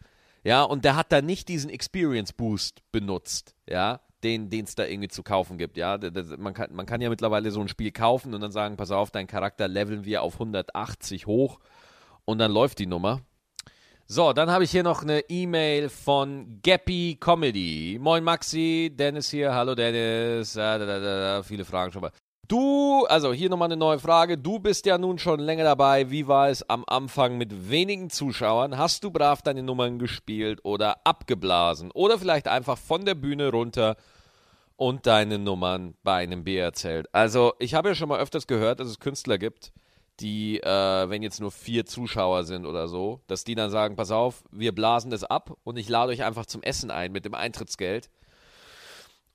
Ja, 0.43 0.63
und 0.63 0.85
der 0.85 0.97
hat 0.97 1.13
da 1.13 1.21
nicht 1.21 1.49
diesen 1.49 1.71
Experience 1.71 2.33
Boost 2.33 2.81
benutzt, 2.93 3.55
ja, 3.69 4.01
den 4.23 4.49
es 4.51 4.75
da 4.75 4.87
irgendwie 4.87 5.09
zu 5.09 5.23
kaufen 5.23 5.59
gibt, 5.59 5.77
ja. 5.77 5.99
Man, 6.39 6.55
kann, 6.55 6.75
man 6.75 6.87
kann 6.87 7.01
ja 7.01 7.11
mittlerweile 7.11 7.51
so 7.51 7.61
ein 7.61 7.69
Spiel 7.69 7.91
kaufen 7.91 8.35
und 8.35 8.41
dann 8.41 8.53
sagen, 8.53 8.77
pass 8.77 8.91
auf, 8.91 9.11
dein 9.11 9.27
Charakter 9.27 9.69
leveln 9.69 10.05
wir 10.05 10.23
auf 10.23 10.35
180 10.35 11.27
hoch 11.27 11.61
und 12.25 12.39
dann 12.39 12.53
läuft 12.53 12.79
die 12.79 12.87
Nummer. 12.87 13.21
So, 14.13 14.33
dann 14.33 14.51
habe 14.51 14.65
ich 14.65 14.73
hier 14.73 14.83
noch 14.83 15.03
eine 15.03 15.21
E-Mail 15.29 15.89
von 15.89 16.59
Gappy 16.65 17.17
Comedy. 17.21 17.97
Moin 18.01 18.25
Maxi, 18.25 18.91
Dennis 18.93 19.31
hier, 19.31 19.55
hallo 19.55 19.77
Dennis. 19.77 20.55
Da, 20.55 20.79
da, 20.79 20.99
da, 20.99 21.43
viele 21.45 21.65
Fragen 21.65 21.93
schon 21.93 22.03
mal. 22.03 22.11
Du, 22.49 23.07
also 23.09 23.33
hier 23.33 23.49
nochmal 23.49 23.69
eine 23.69 23.77
neue 23.77 24.01
Frage. 24.01 24.37
Du 24.37 24.59
bist 24.59 24.85
ja 24.85 24.99
nun 24.99 25.21
schon 25.21 25.39
länger 25.39 25.63
dabei. 25.63 26.11
Wie 26.11 26.27
war 26.27 26.49
es 26.49 26.69
am 26.69 26.83
Anfang 26.89 27.39
mit 27.39 27.71
wenigen 27.71 28.11
Zuschauern? 28.11 28.77
Hast 28.77 29.05
du 29.05 29.13
brav 29.13 29.43
deine 29.43 29.63
Nummern 29.63 30.01
gespielt 30.01 30.59
oder 30.65 31.07
abgeblasen? 31.07 31.93
Oder 31.93 32.19
vielleicht 32.19 32.49
einfach 32.49 32.79
von 32.79 33.05
der 33.05 33.15
Bühne 33.15 33.53
runter 33.53 33.95
und 34.75 35.07
deine 35.07 35.39
Nummern 35.39 35.95
bei 36.03 36.17
einem 36.17 36.43
Bier 36.43 36.65
erzählt? 36.65 37.07
Also, 37.15 37.53
ich 37.61 37.75
habe 37.75 37.91
ja 37.91 37.95
schon 37.95 38.09
mal 38.09 38.19
öfters 38.19 38.49
gehört, 38.49 38.81
dass 38.81 38.89
es 38.89 38.99
Künstler 38.99 39.39
gibt, 39.39 39.73
die, 40.21 40.61
äh, 40.61 41.09
wenn 41.09 41.23
jetzt 41.23 41.41
nur 41.41 41.51
vier 41.51 41.87
Zuschauer 41.87 42.45
sind 42.45 42.67
oder 42.67 42.89
so, 42.89 43.21
dass 43.27 43.45
die 43.45 43.55
dann 43.55 43.71
sagen, 43.71 43.97
pass 43.97 44.11
auf, 44.11 44.45
wir 44.51 44.73
blasen 44.73 45.11
das 45.11 45.25
ab 45.25 45.57
und 45.65 45.77
ich 45.77 45.89
lade 45.89 46.13
euch 46.13 46.23
einfach 46.23 46.47
zum 46.47 46.63
Essen 46.63 46.91
ein 46.91 47.13
mit 47.13 47.25
dem 47.25 47.35
Eintrittsgeld. 47.35 48.11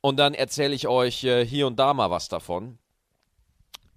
Und 0.02 0.18
dann 0.18 0.34
erzähle 0.34 0.76
ich 0.76 0.88
euch 0.88 1.24
äh, 1.24 1.46
hier 1.46 1.68
und 1.68 1.80
da 1.80 1.94
mal 1.94 2.12
was 2.12 2.30
davon. 2.30 2.78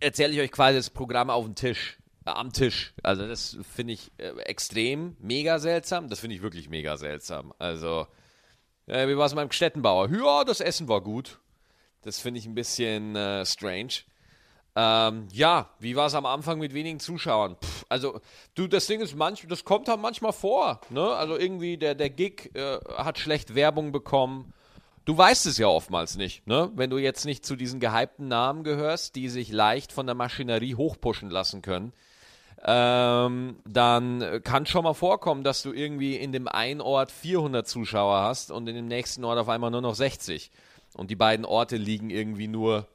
Erzähle 0.01 0.33
ich 0.33 0.41
euch 0.41 0.53
quasi 0.53 0.79
das 0.79 0.91
Programm 0.91 1.29
auf 1.29 1.45
den 1.45 1.55
Tisch, 1.55 1.99
äh, 2.25 2.31
am 2.31 2.53
Tisch. 2.53 2.95
Also 3.03 3.27
das 3.27 3.59
finde 3.75 3.93
ich 3.93 4.11
äh, 4.17 4.31
extrem, 4.41 5.17
mega 5.21 5.59
seltsam. 5.59 6.09
Das 6.09 6.21
finde 6.21 6.37
ich 6.37 6.43
wirklich 6.43 6.71
mega 6.71 6.97
seltsam. 6.97 7.53
Also, 7.59 8.07
äh, 8.87 9.07
wie 9.07 9.19
war 9.19 9.27
es 9.27 9.33
mit 9.33 9.37
meinem 9.37 9.53
Städtenbauer? 9.53 10.09
Ja, 10.11 10.45
das 10.45 10.61
Essen 10.61 10.89
war 10.89 11.03
gut. 11.03 11.41
Das 12.03 12.21
finde 12.21 12.39
ich 12.41 12.47
ein 12.47 12.55
bisschen 12.55 13.15
äh, 13.15 13.45
strange. 13.45 14.05
Ähm, 14.81 15.27
ja, 15.33 15.71
wie 15.81 15.97
war 15.97 16.07
es 16.07 16.15
am 16.15 16.25
Anfang 16.25 16.61
mit 16.61 16.73
wenigen 16.73 17.01
Zuschauern? 17.01 17.57
Pff, 17.57 17.85
also, 17.89 18.21
du, 18.55 18.69
das 18.69 18.87
Ding 18.87 19.01
ist, 19.01 19.17
manch, 19.17 19.45
das 19.49 19.65
kommt 19.65 19.89
halt 19.89 20.01
manchmal 20.01 20.33
vor. 20.33 20.81
Ne? 20.91 21.03
Also 21.03 21.37
irgendwie 21.37 21.79
der, 21.79 21.97
der 21.97 22.11
Gig 22.11 22.55
äh, 22.55 22.79
hat 22.97 23.19
schlecht 23.19 23.57
Werbung 23.57 23.91
bekommen. 23.91 24.53
Du 25.05 25.19
weißt 25.19 25.47
es 25.47 25.59
ja 25.59 25.67
oftmals 25.67 26.17
nicht, 26.17 26.47
ne? 26.47 26.71
Wenn 26.77 26.91
du 26.91 26.99
jetzt 26.99 27.25
nicht 27.25 27.45
zu 27.45 27.57
diesen 27.57 27.81
gehypten 27.81 28.29
Namen 28.29 28.63
gehörst, 28.63 29.17
die 29.17 29.29
sich 29.31 29.51
leicht 29.51 29.91
von 29.91 30.07
der 30.07 30.15
Maschinerie 30.15 30.77
hochpushen 30.77 31.29
lassen 31.29 31.61
können, 31.61 31.93
ähm, 32.65 33.57
dann 33.65 34.43
kann 34.45 34.67
schon 34.67 34.85
mal 34.85 34.95
vorkommen, 34.95 35.43
dass 35.43 35.63
du 35.63 35.73
irgendwie 35.73 36.15
in 36.15 36.31
dem 36.31 36.47
einen 36.47 36.81
Ort 36.81 37.11
400 37.11 37.67
Zuschauer 37.67 38.21
hast 38.21 38.53
und 38.53 38.69
in 38.69 38.77
dem 38.77 38.87
nächsten 38.87 39.25
Ort 39.25 39.39
auf 39.39 39.49
einmal 39.49 39.73
nur 39.73 39.81
noch 39.81 39.97
60. 39.97 40.53
Und 40.95 41.11
die 41.11 41.17
beiden 41.17 41.47
Orte 41.47 41.77
liegen 41.77 42.11
irgendwie 42.11 42.49
nur 42.49 42.87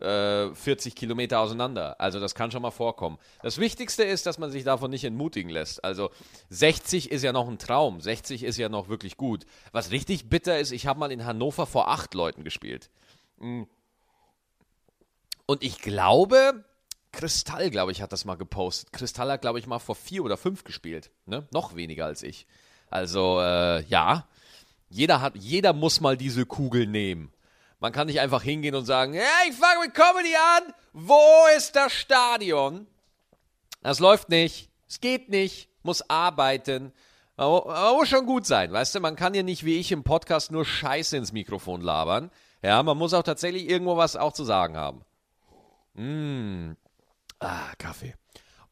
40 0.00 0.66
äh, 0.66 0.90
Kilometer 0.94 1.38
auseinander. 1.38 2.00
Also 2.00 2.18
das 2.18 2.34
kann 2.34 2.50
schon 2.50 2.62
mal 2.62 2.72
vorkommen. 2.72 3.18
Das 3.42 3.58
Wichtigste 3.58 4.02
ist, 4.02 4.26
dass 4.26 4.38
man 4.38 4.50
sich 4.50 4.64
davon 4.64 4.90
nicht 4.90 5.04
entmutigen 5.04 5.50
lässt. 5.50 5.84
Also 5.84 6.10
60 6.50 7.12
ist 7.12 7.22
ja 7.22 7.32
noch 7.32 7.48
ein 7.48 7.58
Traum. 7.58 8.00
60 8.00 8.42
ist 8.42 8.58
ja 8.58 8.68
noch 8.68 8.88
wirklich 8.88 9.16
gut. 9.16 9.46
Was 9.70 9.92
richtig 9.92 10.28
bitter 10.28 10.58
ist, 10.58 10.72
ich 10.72 10.86
habe 10.86 10.98
mal 10.98 11.12
in 11.12 11.24
Hannover 11.24 11.66
vor 11.66 11.88
acht 11.88 12.14
Leuten 12.14 12.42
gespielt. 12.42 12.90
Mm. 13.38 13.62
Und 15.46 15.62
ich 15.62 15.78
glaube, 15.78 16.64
Kristall, 17.12 17.70
glaube 17.70 17.92
ich, 17.92 18.02
hat 18.02 18.12
das 18.12 18.24
mal 18.24 18.36
gepostet. 18.36 18.92
Kristall 18.92 19.30
hat, 19.30 19.42
glaube 19.42 19.60
ich, 19.60 19.66
mal 19.66 19.78
vor 19.78 19.94
vier 19.94 20.24
oder 20.24 20.36
fünf 20.36 20.64
gespielt. 20.64 21.12
Ne? 21.26 21.46
Noch 21.52 21.76
weniger 21.76 22.06
als 22.06 22.22
ich. 22.22 22.46
Also, 22.90 23.40
äh, 23.40 23.82
ja. 23.84 24.26
Jeder, 24.88 25.20
hat, 25.20 25.36
jeder 25.36 25.72
muss 25.72 26.00
mal 26.00 26.16
diese 26.16 26.46
Kugel 26.46 26.86
nehmen. 26.86 27.32
Man 27.84 27.92
kann 27.92 28.06
nicht 28.06 28.20
einfach 28.20 28.42
hingehen 28.42 28.74
und 28.74 28.86
sagen, 28.86 29.12
ja, 29.12 29.28
ich 29.46 29.54
fange 29.56 29.80
mit 29.84 29.92
Comedy 29.92 30.34
an. 30.34 30.72
Wo 30.94 31.20
ist 31.54 31.76
das 31.76 31.92
Stadion? 31.92 32.86
Das 33.82 33.98
läuft 33.98 34.30
nicht. 34.30 34.70
Es 34.88 35.00
geht 35.00 35.28
nicht. 35.28 35.68
Muss 35.82 36.08
arbeiten. 36.08 36.94
Man 37.36 37.94
muss 37.94 38.08
schon 38.08 38.24
gut 38.24 38.46
sein, 38.46 38.72
weißt 38.72 38.94
du? 38.94 39.00
Man 39.00 39.16
kann 39.16 39.34
ja 39.34 39.42
nicht 39.42 39.66
wie 39.66 39.76
ich 39.78 39.92
im 39.92 40.02
Podcast 40.02 40.50
nur 40.50 40.64
Scheiße 40.64 41.14
ins 41.18 41.32
Mikrofon 41.32 41.82
labern. 41.82 42.30
Ja, 42.62 42.82
man 42.82 42.96
muss 42.96 43.12
auch 43.12 43.22
tatsächlich 43.22 43.68
irgendwo 43.68 43.98
was 43.98 44.16
auch 44.16 44.32
zu 44.32 44.44
sagen 44.44 44.78
haben. 44.78 45.02
Mmh. 45.92 46.76
Ah, 47.40 47.74
Kaffee. 47.76 48.14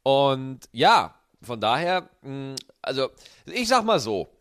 Und 0.05 0.61
ja, 0.73 1.15
von 1.43 1.61
daher, 1.61 2.09
mm, 2.23 2.55
also 2.81 3.11
ich 3.45 3.69
sag 3.69 3.85
mal 3.85 4.01
so, 4.01 4.32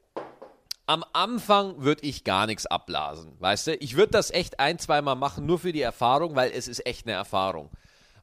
am 0.85 1.05
Anfang 1.13 1.81
würde 1.81 2.03
ich 2.03 2.23
gar 2.23 2.47
nichts 2.47 2.65
abblasen, 2.65 3.33
weißt 3.39 3.67
du? 3.67 3.75
Ich 3.77 3.95
würde 3.95 4.11
das 4.11 4.31
echt 4.31 4.59
ein, 4.59 4.79
zweimal 4.79 5.15
machen, 5.15 5.45
nur 5.45 5.59
für 5.59 5.71
die 5.71 5.81
Erfahrung, 5.81 6.35
weil 6.35 6.51
es 6.51 6.67
ist 6.67 6.85
echt 6.85 7.05
eine 7.05 7.15
Erfahrung. 7.15 7.69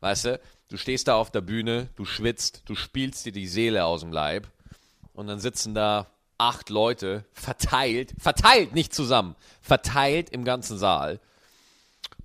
Weißt 0.00 0.26
du? 0.26 0.40
Du 0.68 0.76
stehst 0.76 1.08
da 1.08 1.16
auf 1.16 1.30
der 1.30 1.40
Bühne, 1.40 1.88
du 1.96 2.04
schwitzt, 2.04 2.62
du 2.66 2.74
spielst 2.74 3.24
dir 3.24 3.32
die 3.32 3.46
Seele 3.46 3.84
aus 3.84 4.00
dem 4.00 4.12
Leib 4.12 4.48
und 5.14 5.26
dann 5.26 5.40
sitzen 5.40 5.74
da 5.74 6.06
acht 6.36 6.68
Leute 6.68 7.24
verteilt, 7.32 8.14
verteilt, 8.18 8.74
nicht 8.74 8.94
zusammen, 8.94 9.34
verteilt 9.60 10.30
im 10.30 10.44
ganzen 10.44 10.78
Saal. 10.78 11.20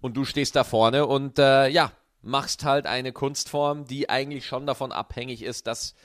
Und 0.01 0.17
du 0.17 0.25
stehst 0.25 0.55
da 0.55 0.63
vorne 0.63 1.07
und 1.07 1.39
äh, 1.39 1.69
ja, 1.69 1.93
machst 2.21 2.63
halt 2.63 2.85
eine 2.85 3.11
Kunstform, 3.11 3.85
die 3.85 4.09
eigentlich 4.09 4.45
schon 4.45 4.65
davon 4.65 4.91
abhängig 4.91 5.41
ist, 5.41 5.67
dass 5.67 5.95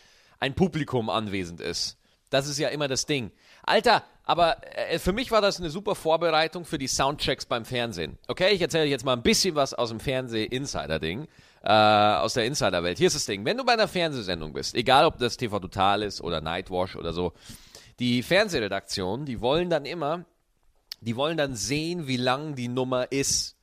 ein 0.40 0.54
Publikum 0.54 1.10
anwesend 1.10 1.60
ist. 1.60 1.96
Das 2.30 2.46
ist 2.46 2.58
ja 2.58 2.68
immer 2.68 2.88
das 2.88 3.06
Ding. 3.06 3.30
Alter, 3.62 4.04
aber 4.24 4.56
äh, 4.76 4.98
für 4.98 5.12
mich 5.12 5.30
war 5.30 5.40
das 5.40 5.58
eine 5.58 5.70
super 5.70 5.94
Vorbereitung 5.94 6.64
für 6.64 6.78
die 6.78 6.86
Soundchecks 6.86 7.46
beim 7.46 7.64
Fernsehen. 7.64 8.18
Okay, 8.28 8.52
ich 8.52 8.60
erzähle 8.60 8.84
jetzt 8.84 9.04
mal 9.04 9.14
ein 9.14 9.22
bisschen 9.22 9.54
was 9.54 9.72
aus 9.74 9.88
dem 9.88 10.00
Fernseh-Insider-Ding, 10.00 11.26
äh, 11.62 11.72
aus 11.72 12.34
der 12.34 12.44
Insider-Welt. 12.44 12.98
Hier 12.98 13.06
ist 13.06 13.16
das 13.16 13.24
Ding. 13.24 13.44
Wenn 13.44 13.56
du 13.56 13.64
bei 13.64 13.72
einer 13.72 13.88
Fernsehsendung 13.88 14.52
bist, 14.52 14.74
egal 14.74 15.06
ob 15.06 15.18
das 15.18 15.36
TV 15.36 15.58
Total 15.60 16.02
ist 16.02 16.20
oder 16.20 16.40
Nightwash 16.40 16.96
oder 16.96 17.12
so, 17.12 17.32
die 17.98 18.22
Fernsehredaktion, 18.22 19.24
die 19.24 19.40
wollen 19.40 19.70
dann 19.70 19.84
immer, 19.84 20.24
die 21.00 21.16
wollen 21.16 21.36
dann 21.36 21.54
sehen, 21.54 22.06
wie 22.06 22.16
lang 22.16 22.54
die 22.54 22.68
Nummer 22.68 23.10
ist. 23.10 23.56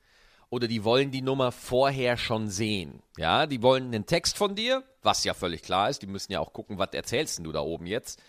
Oder 0.50 0.68
die 0.68 0.84
wollen 0.84 1.12
die 1.12 1.22
Nummer 1.22 1.52
vorher 1.52 2.18
schon 2.18 2.50
sehen. 2.50 3.02
Ja, 3.18 3.46
die 3.46 3.62
wollen 3.62 3.86
einen 3.86 4.06
Text 4.06 4.38
von 4.38 4.56
dir, 4.56 4.84
was 5.02 5.24
ja 5.24 5.34
völlig 5.34 5.64
klar 5.64 5.90
ist. 5.90 6.02
Die 6.02 6.08
müssen 6.08 6.32
ja 6.32 6.40
auch 6.40 6.54
gucken, 6.54 6.78
was 6.78 6.94
erzählst 6.94 7.40
du 7.44 7.52
da 7.52 7.60
oben 7.62 7.88
jetzt. 7.88 8.22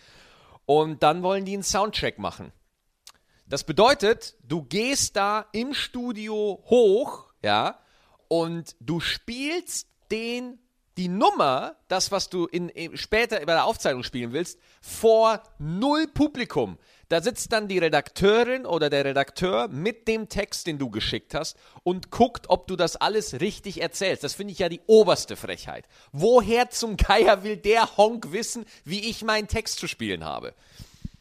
Und 0.66 1.02
dann 1.02 1.22
wollen 1.22 1.44
die 1.44 1.54
einen 1.54 1.62
Soundcheck 1.62 2.18
machen. 2.18 2.52
Das 3.48 3.64
bedeutet, 3.64 4.36
du 4.42 4.62
gehst 4.62 5.16
da 5.16 5.46
im 5.52 5.72
Studio 5.72 6.62
hoch, 6.66 7.32
ja, 7.42 7.78
und 8.28 8.74
du 8.80 8.98
spielst 8.98 9.88
den 10.10 10.58
die 10.96 11.08
Nummer, 11.08 11.76
das, 11.88 12.10
was 12.10 12.30
du 12.30 12.46
in, 12.46 12.68
in, 12.70 12.96
später 12.96 13.38
bei 13.40 13.52
der 13.52 13.66
Aufzeichnung 13.66 14.02
spielen 14.02 14.32
willst, 14.32 14.58
vor 14.80 15.42
null 15.58 16.06
Publikum. 16.08 16.78
Da 17.08 17.20
sitzt 17.20 17.52
dann 17.52 17.68
die 17.68 17.78
Redakteurin 17.78 18.66
oder 18.66 18.90
der 18.90 19.04
Redakteur 19.04 19.68
mit 19.68 20.08
dem 20.08 20.28
Text, 20.28 20.66
den 20.66 20.78
du 20.78 20.90
geschickt 20.90 21.34
hast 21.34 21.56
und 21.84 22.10
guckt, 22.10 22.46
ob 22.48 22.66
du 22.66 22.74
das 22.74 22.96
alles 22.96 23.40
richtig 23.40 23.80
erzählst. 23.80 24.24
Das 24.24 24.34
finde 24.34 24.52
ich 24.52 24.58
ja 24.58 24.68
die 24.68 24.80
oberste 24.86 25.36
Frechheit. 25.36 25.86
Woher 26.10 26.70
zum 26.70 26.96
Geier 26.96 27.44
will 27.44 27.56
der 27.56 27.96
Honk 27.96 28.32
wissen, 28.32 28.66
wie 28.84 29.08
ich 29.08 29.22
meinen 29.22 29.46
Text 29.46 29.78
zu 29.78 29.86
spielen 29.86 30.24
habe? 30.24 30.54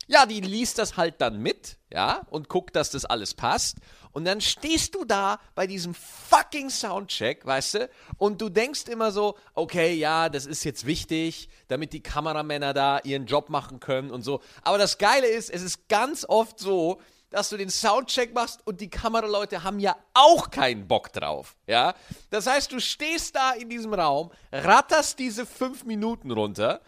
Ja, 0.08 0.26
die 0.26 0.42
liest 0.42 0.80
das 0.80 0.98
halt 0.98 1.16
dann 1.20 1.42
mit, 1.42 1.78
ja, 1.92 2.22
und 2.30 2.50
guckt, 2.50 2.76
dass 2.76 2.92
das 2.92 3.06
alles 3.06 3.34
passt. 3.34 3.78
Und 4.16 4.24
dann 4.24 4.40
stehst 4.40 4.96
du 4.96 5.04
da 5.04 5.42
bei 5.56 5.68
diesem 5.68 5.94
fucking 5.94 6.70
Soundcheck, 6.70 7.46
weißt 7.46 7.74
du, 7.74 7.90
und 8.18 8.42
du 8.42 8.48
denkst 8.48 8.86
immer 8.88 9.12
so, 9.12 9.36
okay, 9.54 9.94
ja, 9.94 10.30
das 10.30 10.46
ist 10.46 10.64
jetzt 10.64 10.86
wichtig, 10.86 11.50
damit 11.68 11.92
die 11.92 12.02
Kameramänner 12.02 12.74
da 12.74 13.00
ihren 13.00 13.26
Job 13.26 13.50
machen 13.50 13.82
können 13.82 14.12
und 14.12 14.22
so. 14.22 14.40
Aber 14.62 14.78
das 14.78 15.00
Geile 15.00 15.28
ist, 15.28 15.50
es 15.50 15.62
ist 15.62 15.90
ganz 15.90 16.24
oft 16.24 16.60
so, 16.60 17.02
dass 17.30 17.50
du 17.50 17.58
den 17.58 17.70
Soundcheck 17.70 18.34
machst 18.34 18.66
und 18.66 18.80
die 18.80 18.90
Kameraleute 18.90 19.66
haben 19.66 19.82
ja 19.82 19.98
auch 20.14 20.50
keinen 20.50 20.88
Bock 20.88 21.12
drauf, 21.12 21.58
ja. 21.68 21.94
Das 22.30 22.48
heißt, 22.48 22.72
du 22.72 22.80
stehst 22.80 23.36
da 23.36 23.52
in 23.52 23.70
diesem 23.70 23.94
Raum, 23.94 24.32
ratterst 24.54 25.20
diese 25.20 25.46
fünf 25.46 25.84
Minuten 25.84 26.32
runter, 26.32 26.80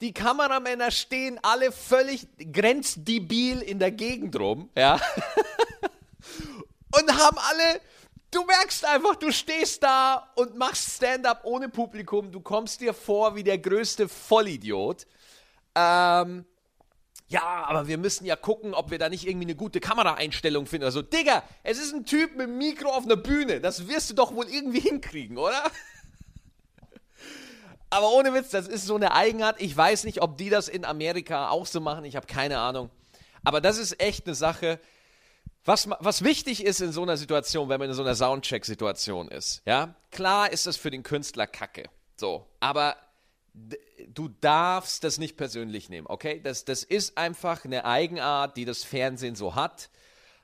die 0.00 0.14
Kameramänner 0.14 0.90
stehen 0.90 1.38
alle 1.42 1.70
völlig 1.70 2.26
grenzdebil 2.50 3.60
in 3.60 3.78
der 3.78 3.90
Gegend 3.90 4.40
rum, 4.40 4.70
ja. 4.74 4.98
und 6.98 7.10
haben 7.12 7.38
alle, 7.38 7.80
du 8.30 8.44
merkst 8.44 8.84
einfach, 8.84 9.16
du 9.16 9.32
stehst 9.32 9.82
da 9.82 10.30
und 10.36 10.56
machst 10.56 10.96
Stand-up 10.96 11.40
ohne 11.44 11.68
Publikum, 11.68 12.30
du 12.32 12.40
kommst 12.40 12.80
dir 12.80 12.94
vor 12.94 13.34
wie 13.34 13.44
der 13.44 13.58
größte 13.58 14.08
Vollidiot. 14.08 15.06
Ähm, 15.74 16.44
ja, 17.32 17.64
aber 17.66 17.88
wir 17.88 17.96
müssen 17.96 18.26
ja 18.26 18.36
gucken, 18.36 18.74
ob 18.74 18.90
wir 18.90 18.98
da 18.98 19.08
nicht 19.08 19.26
irgendwie 19.26 19.46
eine 19.46 19.54
gute 19.54 19.80
Kameraeinstellung 19.80 20.66
finden. 20.66 20.84
Also, 20.84 21.00
Digga, 21.00 21.42
es 21.62 21.78
ist 21.78 21.94
ein 21.94 22.04
Typ 22.04 22.36
mit 22.36 22.50
Mikro 22.50 22.90
auf 22.90 23.04
einer 23.04 23.16
Bühne. 23.16 23.60
Das 23.60 23.88
wirst 23.88 24.10
du 24.10 24.14
doch 24.14 24.34
wohl 24.34 24.48
irgendwie 24.48 24.80
hinkriegen, 24.80 25.38
oder? 25.38 25.62
Aber 27.90 28.12
ohne 28.12 28.34
Witz, 28.34 28.50
das 28.50 28.68
ist 28.68 28.86
so 28.86 28.96
eine 28.96 29.14
Eigenart. 29.14 29.62
Ich 29.62 29.74
weiß 29.74 30.04
nicht, 30.04 30.20
ob 30.20 30.36
die 30.36 30.50
das 30.50 30.68
in 30.68 30.84
Amerika 30.84 31.48
auch 31.48 31.64
so 31.64 31.80
machen. 31.80 32.04
Ich 32.04 32.16
habe 32.16 32.26
keine 32.26 32.58
Ahnung. 32.58 32.90
Aber 33.44 33.62
das 33.62 33.78
ist 33.78 33.98
echt 33.98 34.26
eine 34.26 34.34
Sache. 34.34 34.78
Was, 35.64 35.88
was 36.00 36.24
wichtig 36.24 36.64
ist 36.64 36.80
in 36.80 36.90
so 36.90 37.02
einer 37.02 37.16
Situation, 37.16 37.68
wenn 37.68 37.78
man 37.78 37.88
in 37.88 37.94
so 37.94 38.02
einer 38.02 38.16
Soundcheck-Situation 38.16 39.28
ist, 39.28 39.62
ja, 39.64 39.94
klar 40.10 40.50
ist 40.50 40.66
das 40.66 40.76
für 40.76 40.90
den 40.90 41.04
Künstler 41.04 41.46
Kacke. 41.46 41.84
So, 42.16 42.46
aber 42.58 42.96
du 44.08 44.28
darfst 44.40 45.04
das 45.04 45.18
nicht 45.18 45.36
persönlich 45.36 45.88
nehmen, 45.88 46.06
okay? 46.08 46.40
Das, 46.42 46.64
das 46.64 46.82
ist 46.82 47.16
einfach 47.16 47.64
eine 47.64 47.84
Eigenart, 47.84 48.56
die 48.56 48.64
das 48.64 48.82
Fernsehen 48.82 49.36
so 49.36 49.54
hat. 49.54 49.90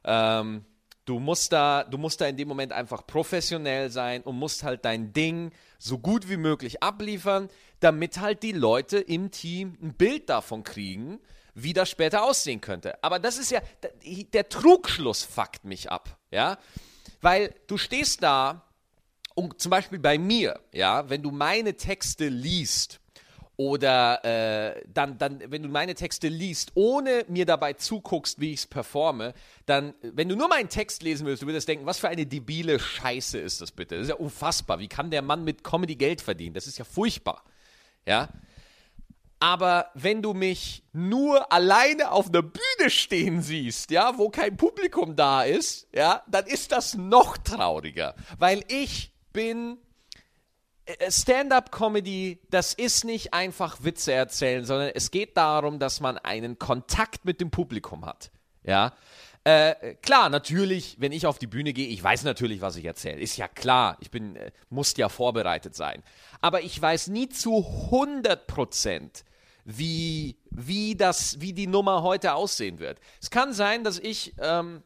Ähm, 0.05 0.65
du, 1.05 1.19
musst 1.19 1.53
da, 1.53 1.85
du 1.85 1.99
musst 1.99 2.21
da 2.21 2.27
in 2.27 2.37
dem 2.37 2.49
Moment 2.49 2.73
einfach 2.73 3.07
professionell 3.07 3.91
sein 3.91 4.23
und 4.23 4.37
musst 4.37 4.63
halt 4.63 4.85
dein 4.85 5.13
Ding 5.13 5.53
so 5.79 5.99
gut 5.99 6.29
wie 6.29 6.37
möglich 6.37 6.83
abliefern, 6.83 7.49
damit 7.81 8.21
halt 8.21 8.43
die 8.43 8.53
Leute 8.53 8.99
im 8.99 9.31
Team 9.31 9.77
ein 9.83 9.95
Bild 9.95 10.29
davon 10.29 10.65
kriegen, 10.65 11.19
wie 11.63 11.73
das 11.73 11.91
später 11.91 12.23
aussehen 12.23 12.61
könnte. 12.61 13.03
Aber 13.03 13.19
das 13.19 13.39
ist 13.39 13.51
ja, 13.51 13.61
der 14.33 14.49
Trugschluss 14.49 15.23
fuckt 15.23 15.65
mich 15.65 15.91
ab, 15.91 16.19
ja, 16.31 16.59
weil 17.21 17.55
du 17.67 17.77
stehst 17.77 18.23
da 18.23 18.65
und 19.35 19.61
zum 19.61 19.71
Beispiel 19.71 19.99
bei 19.99 20.19
mir, 20.19 20.61
ja, 20.73 21.09
wenn 21.11 21.23
du 21.23 21.31
meine 21.31 21.75
Texte 21.77 22.29
liest, 22.29 23.01
oder 23.59 24.25
äh, 24.25 24.85
dann, 24.95 25.19
dann, 25.19 25.43
wenn 25.51 25.65
du 25.65 25.69
meine 25.69 25.97
Texte 25.97 26.29
liest, 26.29 26.71
ohne 26.75 27.25
mir 27.27 27.45
dabei 27.45 27.73
zuguckst, 27.73 28.41
wie 28.41 28.53
ich 28.53 28.61
es 28.61 28.67
performe, 28.69 29.35
dann, 29.67 29.95
wenn 30.01 30.29
du 30.29 30.37
nur 30.37 30.47
meinen 30.47 30.69
Text 30.69 31.03
lesen 31.03 31.27
willst, 31.27 31.43
du 31.43 31.47
würdest 31.49 31.67
denken, 31.67 31.85
was 31.85 31.99
für 31.99 32.09
eine 32.09 32.25
debile 32.25 32.79
Scheiße 32.79 33.37
ist 33.37 33.61
das 33.61 33.73
bitte? 33.73 33.97
Das 33.97 34.05
ist 34.05 34.11
ja 34.11 34.15
unfassbar. 34.15 34.79
Wie 34.79 34.87
kann 34.87 35.11
der 35.11 35.23
Mann 35.23 35.43
mit 35.43 35.65
Comedy 35.65 35.97
Geld 35.97 36.21
verdienen? 36.21 36.55
Das 36.55 36.69
ist 36.69 36.79
ja 36.79 36.85
furchtbar. 36.85 37.43
Ja. 38.07 38.29
Aber 39.41 39.91
wenn 39.95 40.21
du 40.21 40.35
mich 40.35 40.83
nur 40.93 41.53
alleine 41.53 42.11
auf 42.11 42.29
einer 42.29 42.43
Bühne 42.43 42.91
stehen 42.91 43.41
siehst, 43.41 43.91
ja, 43.91 44.19
wo 44.19 44.31
kein 44.31 44.57
Publikum 44.57 45.15
da 45.15 45.43
ist, 45.43 45.87
ja, 45.95 46.23
dann 46.27 46.47
ist 46.47 46.73
das 46.73 46.95
noch 46.95 47.39
trauriger, 47.39 48.15
weil 48.39 48.65
ich 48.67 49.13
bin 49.33 49.79
äh, 50.87 51.11
Stand-up-Comedy, 51.11 52.41
das 52.51 52.75
ist 52.75 53.05
nicht 53.05 53.33
einfach 53.33 53.85
Witze 53.85 54.13
erzählen, 54.13 54.65
sondern 54.65 54.91
es 54.95 55.13
geht 55.13 55.37
darum, 55.37 55.79
dass 55.79 56.01
man 56.01 56.19
einen 56.19 56.59
Kontakt 56.59 57.25
mit 57.25 57.41
dem 57.41 57.51
Publikum 57.51 58.07
hat. 58.07 58.33
Ja. 58.65 58.93
Äh, 59.45 59.95
klar, 60.03 60.29
natürlich, 60.31 60.97
wenn 60.99 61.13
ich 61.13 61.27
auf 61.27 61.39
die 61.39 61.47
Bühne 61.47 61.73
gehe, 61.73 61.89
ich 61.89 62.03
weiß 62.03 62.25
natürlich, 62.25 62.61
was 62.61 62.77
ich 62.77 62.85
erzähle. 62.85 63.21
Ist 63.21 63.37
ja 63.37 63.49
klar, 63.49 63.97
ich 64.01 64.11
bin, 64.11 64.37
äh, 64.37 64.51
muss 64.69 64.97
ja 64.97 65.09
vorbereitet 65.09 65.75
sein. 65.77 66.03
Aber 66.41 66.63
ich 66.63 66.81
weiß 66.81 67.07
nie 67.09 67.29
zu 67.29 67.65
100 67.91 68.47
Prozent, 68.47 69.25
wie, 69.71 70.39
wie, 70.51 70.97
das, 70.97 71.43
wie 71.43 71.53
die 71.53 71.67
Nummer 71.67 72.03
heute 72.03 72.33
aussehen 72.33 72.79
wird. 72.79 72.99
Es 73.21 73.29
kann 73.29 73.53
sein, 73.53 73.85
dass 73.85 73.99
ich, 73.99 74.33
ähm, 74.41 74.83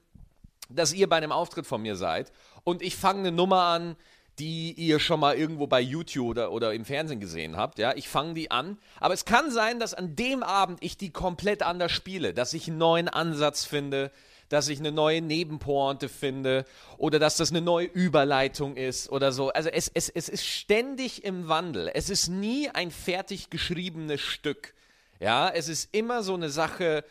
dass 0.68 0.92
ihr 0.92 1.08
bei 1.08 1.18
einem 1.18 1.30
Auftritt 1.30 1.68
von 1.68 1.82
mir 1.82 1.94
seid 1.94 2.32
und 2.64 2.82
ich 2.82 2.96
fange 2.96 3.20
eine 3.20 3.30
Nummer 3.30 3.62
an, 3.62 3.94
die 4.40 4.72
ihr 4.72 4.98
schon 4.98 5.20
mal 5.20 5.36
irgendwo 5.36 5.68
bei 5.68 5.80
YouTube 5.80 6.30
oder, 6.30 6.50
oder 6.50 6.74
im 6.74 6.84
Fernsehen 6.84 7.20
gesehen 7.20 7.56
habt. 7.56 7.78
Ja, 7.78 7.94
ich 7.94 8.08
fange 8.08 8.34
die 8.34 8.50
an. 8.50 8.76
Aber 8.98 9.14
es 9.14 9.24
kann 9.24 9.52
sein, 9.52 9.78
dass 9.78 9.94
an 9.94 10.16
dem 10.16 10.42
Abend 10.42 10.82
ich 10.82 10.96
die 10.96 11.10
komplett 11.10 11.62
anders 11.62 11.92
spiele, 11.92 12.34
dass 12.34 12.52
ich 12.52 12.66
einen 12.66 12.78
neuen 12.78 13.08
Ansatz 13.08 13.64
finde, 13.64 14.10
dass 14.52 14.68
ich 14.68 14.78
eine 14.78 14.92
neue 14.92 15.22
Nebenpointe 15.22 16.08
finde 16.08 16.66
oder 16.98 17.18
dass 17.18 17.36
das 17.36 17.50
eine 17.50 17.62
neue 17.62 17.86
Überleitung 17.86 18.76
ist 18.76 19.10
oder 19.10 19.32
so. 19.32 19.50
Also 19.50 19.70
es, 19.70 19.90
es, 19.92 20.08
es 20.08 20.28
ist 20.28 20.44
ständig 20.44 21.24
im 21.24 21.48
Wandel. 21.48 21.90
Es 21.94 22.10
ist 22.10 22.28
nie 22.28 22.68
ein 22.68 22.90
fertig 22.90 23.48
geschriebenes 23.48 24.20
Stück. 24.20 24.74
Ja, 25.20 25.48
es 25.48 25.68
ist 25.68 25.94
immer 25.94 26.22
so 26.22 26.34
eine 26.34 26.50
Sache, 26.50 27.04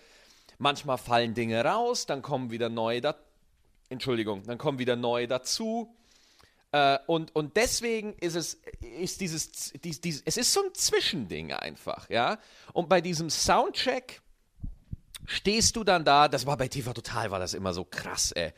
manchmal 0.59 0.97
fallen 0.97 1.33
Dinge 1.33 1.63
raus, 1.65 2.05
dann 2.05 2.21
kommen 2.21 2.51
wieder 2.51 2.69
neue 2.69 3.01
da 3.01 3.15
Entschuldigung, 3.89 4.43
dann 4.45 4.57
kommen 4.57 4.79
wieder 4.79 4.95
neue 4.95 5.27
dazu. 5.27 5.93
Äh, 6.71 6.99
und, 7.07 7.35
und 7.35 7.57
deswegen 7.57 8.13
ist 8.19 8.35
es, 8.35 8.61
ist 8.99 9.19
dieses, 9.19 9.73
dies, 9.83 9.99
dies, 9.99 10.21
es 10.25 10.37
ist 10.37 10.53
so 10.53 10.61
ein 10.61 10.73
Zwischending 10.73 11.51
einfach, 11.51 12.09
ja. 12.09 12.37
Und 12.71 12.87
bei 12.87 13.01
diesem 13.01 13.29
Soundcheck 13.29 14.21
stehst 15.31 15.75
du 15.75 15.83
dann 15.83 16.05
da, 16.05 16.27
das 16.27 16.45
war 16.45 16.57
bei 16.57 16.67
TV 16.67 16.93
Total, 16.93 17.31
war 17.31 17.39
das 17.39 17.53
immer 17.53 17.73
so 17.73 17.83
krass, 17.83 18.31
ey. 18.31 18.53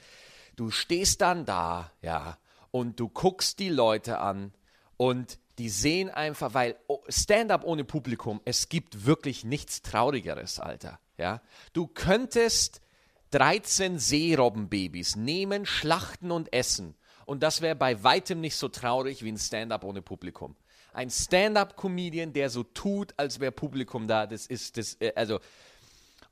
Du 0.56 0.72
stehst 0.72 1.22
dann 1.22 1.46
da, 1.46 1.92
ja, 2.02 2.38
und 2.72 3.00
du 3.00 3.10
guckst 3.10 3.60
die 3.60 3.70
Leute 3.70 4.20
an 4.20 4.54
und 4.98 5.40
die 5.58 5.70
sehen 5.70 6.10
einfach, 6.10 6.54
weil 6.54 6.76
oh, 6.88 7.02
Stand-up 7.08 7.64
ohne 7.64 7.84
Publikum, 7.84 8.42
es 8.46 8.70
gibt 8.70 9.06
wirklich 9.06 9.44
nichts 9.44 9.82
Traurigeres, 9.82 10.60
Alter, 10.60 11.00
ja. 11.18 11.42
Du 11.74 11.88
könntest 11.88 12.82
13 13.32 14.00
Seerobbenbabys 14.00 15.16
nehmen, 15.16 15.66
schlachten 15.66 16.32
und 16.32 16.54
essen 16.54 16.96
und 17.26 17.44
das 17.44 17.62
wäre 17.62 17.76
bei 17.76 18.04
weitem 18.04 18.42
nicht 18.42 18.56
so 18.56 18.68
traurig 18.68 19.24
wie 19.24 19.32
ein 19.32 19.38
Stand-up 19.38 19.84
ohne 19.84 20.02
Publikum. 20.02 20.56
Ein 20.94 21.10
Stand-up-Comedian, 21.10 22.34
der 22.34 22.50
so 22.50 22.64
tut, 22.64 23.14
als 23.18 23.40
wäre 23.40 23.52
Publikum 23.52 24.08
da, 24.08 24.28
das 24.28 24.46
ist 24.46 24.78
das, 24.78 24.96
äh, 25.00 25.14
also, 25.16 25.40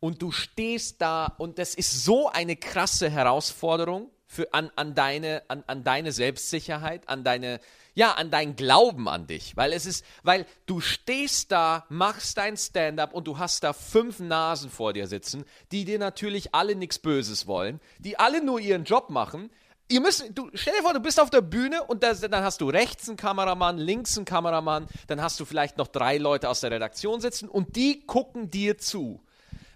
und 0.02 0.22
du 0.22 0.32
stehst 0.32 1.00
da 1.00 1.28
und 1.38 1.60
das 1.60 1.76
ist 1.76 2.04
so 2.04 2.28
eine 2.28 2.58
krasse 2.58 3.10
Herausforderung 3.10 4.10
für, 4.26 4.52
an, 4.54 4.72
an, 4.76 4.96
deine, 4.96 5.44
an, 5.48 5.64
an 5.68 5.84
deine 5.84 6.12
Selbstsicherheit, 6.12 7.08
an 7.08 7.24
deine, 7.24 7.60
ja, 7.94 8.14
an 8.14 8.32
deinen 8.32 8.56
Glauben 8.56 9.08
an 9.08 9.28
dich. 9.28 9.56
Weil 9.56 9.74
es 9.74 9.86
ist, 9.86 10.04
weil 10.24 10.48
du 10.66 10.82
stehst 10.82 11.52
da, 11.52 11.86
machst 11.90 12.38
dein 12.38 12.58
Stand-up 12.58 13.14
und 13.14 13.28
du 13.28 13.38
hast 13.38 13.64
da 13.64 13.74
fünf 13.74 14.20
Nasen 14.20 14.72
vor 14.72 14.92
dir 14.94 15.06
sitzen, 15.06 15.46
die 15.72 15.86
dir 15.86 16.00
natürlich 16.00 16.56
alle 16.56 16.76
nichts 16.76 16.98
Böses 16.98 17.46
wollen, 17.46 17.80
die 18.00 18.18
alle 18.18 18.44
nur 18.44 18.60
ihren 18.60 18.86
Job 18.86 19.12
machen. 19.12 19.52
Ihr 19.88 20.02
müsst, 20.02 20.26
du, 20.34 20.50
stell 20.56 20.74
dir 20.74 20.82
vor, 20.82 20.94
du 20.94 21.00
bist 21.00 21.20
auf 21.20 21.30
der 21.30 21.42
Bühne 21.42 21.84
und 21.84 22.02
das, 22.02 22.22
dann 22.22 22.44
hast 22.44 22.62
du 22.62 22.70
rechts 22.70 23.08
einen 23.08 23.18
Kameramann, 23.18 23.78
links 23.78 24.18
einen 24.18 24.26
Kameramann, 24.26 24.88
dann 25.06 25.22
hast 25.22 25.40
du 25.40 25.46
vielleicht 25.46 25.78
noch 25.78 25.90
drei 25.90 26.18
Leute 26.18 26.50
aus 26.50 26.62
der 26.62 26.72
Redaktion 26.72 27.22
sitzen 27.22 27.48
und 27.48 27.76
die 27.76 28.04
gucken 28.08 28.50
dir 28.50 28.80
zu, 28.80 29.22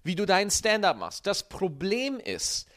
wie 0.05 0.15
du 0.15 0.25
deinen 0.25 0.51
Stand-up 0.51 0.97
machst. 0.97 1.27
Das 1.27 1.49
Problem 1.49 2.19
ist, 2.19 2.67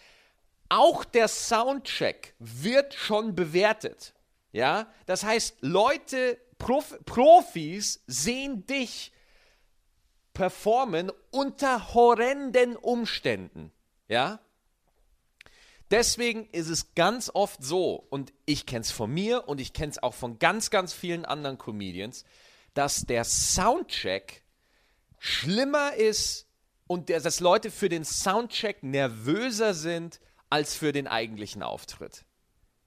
auch 0.69 1.05
der 1.05 1.29
Soundcheck 1.29 2.35
wird 2.39 2.95
schon 2.95 3.35
bewertet. 3.35 4.15
Ja, 4.51 4.91
das 5.07 5.23
heißt, 5.23 5.59
Leute, 5.61 6.39
Prof 6.59 6.99
Profis 7.05 8.03
sehen 8.07 8.67
dich 8.67 9.13
performen 10.33 11.13
unter 11.31 11.95
horrenden 11.95 12.77
Umständen. 12.77 13.73
Ja, 14.09 14.41
Deswegen 15.91 16.47
ist 16.51 16.69
es 16.69 16.95
ganz 16.95 17.31
oft 17.33 17.63
so, 17.65 18.07
und 18.11 18.35
ich 18.45 18.67
kenne 18.67 18.83
es 18.83 18.91
von 18.91 19.11
mir 19.11 19.49
und 19.49 19.59
ich 19.59 19.73
kenne 19.73 19.91
es 19.91 20.03
auch 20.03 20.13
von 20.13 20.39
ganz, 20.39 20.69
ganz 20.69 20.93
vielen 20.93 21.25
anderen 21.25 21.57
Comedians, 21.57 22.25
dass 22.75 23.07
der 23.07 23.25
Soundcheck 23.25 24.43
schlimmer 25.19 25.95
ist 25.95 26.48
und 26.89 27.09
der, 27.09 27.21
dass 27.21 27.39
Leute 27.39 27.71
für 27.71 27.89
den 27.89 28.05
Soundcheck 28.05 28.83
nervöser 28.83 29.75
sind 29.75 30.19
als 30.51 30.75
für 30.75 30.91
den 30.91 31.07
eigentlichen 31.07 31.63
Auftritt. 31.63 32.25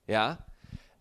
Ja? 0.07 0.39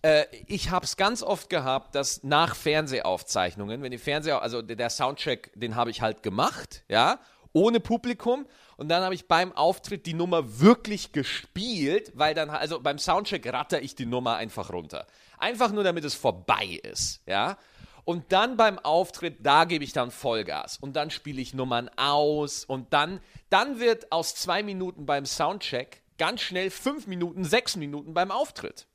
Äh, 0.03 0.27
ich 0.47 0.71
habe 0.71 0.85
es 0.85 0.97
ganz 0.97 1.23
oft 1.23 1.51
gehabt, 1.51 1.95
dass 1.95 2.23
nach 2.23 2.55
Fernsehaufzeichnungen, 2.55 3.83
wenn 3.83 3.91
die 3.91 3.99
Fernseher, 3.99 4.43
also 4.43 4.63
der 4.63 4.91
Soundcheck, 4.91 5.51
den 5.55 5.75
habe 5.75 5.91
ich 5.91 6.03
halt 6.03 6.23
gemacht, 6.23 6.85
ja, 6.89 7.19
ohne 7.53 7.81
Publikum. 7.81 8.47
Und 8.77 8.89
dann 8.89 9.03
habe 9.03 9.15
ich 9.15 9.27
beim 9.27 9.53
Auftritt 9.53 10.07
die 10.07 10.15
Nummer 10.15 10.61
wirklich 10.61 11.13
gespielt, 11.13 12.13
weil 12.15 12.35
dann, 12.35 12.49
also 12.49 12.81
beim 12.81 12.99
Soundcheck 12.99 13.47
ratter 13.53 13.83
ich 13.83 13.95
die 13.95 14.07
Nummer 14.07 14.37
einfach 14.37 14.71
runter. 14.71 15.07
Einfach 15.39 15.73
nur, 15.73 15.85
damit 15.85 16.05
es 16.05 16.15
vorbei 16.15 16.81
ist, 16.83 17.21
ja. 17.27 17.59
Und 18.11 18.33
dann 18.33 18.57
beim 18.57 18.81
Auftritt, 18.81 19.37
da 19.47 19.67
gebe 19.67 19.85
ich 19.85 19.93
dann 19.93 20.11
Vollgas. 20.11 20.79
Und 20.79 20.97
dann 20.97 21.13
spiele 21.13 21.41
ich 21.41 21.55
Nummern 21.55 21.89
aus. 21.95 22.65
Und 22.65 22.93
dann, 22.93 23.21
dann 23.51 23.79
wird 23.79 24.11
aus 24.11 24.35
zwei 24.35 24.65
Minuten 24.65 25.07
beim 25.07 25.25
Soundcheck 25.25 26.03
ganz 26.19 26.41
schnell 26.41 26.71
fünf 26.71 27.07
Minuten, 27.07 27.45
sechs 27.45 27.77
Minuten 27.77 28.13
beim 28.13 28.33
Auftritt. 28.33 28.89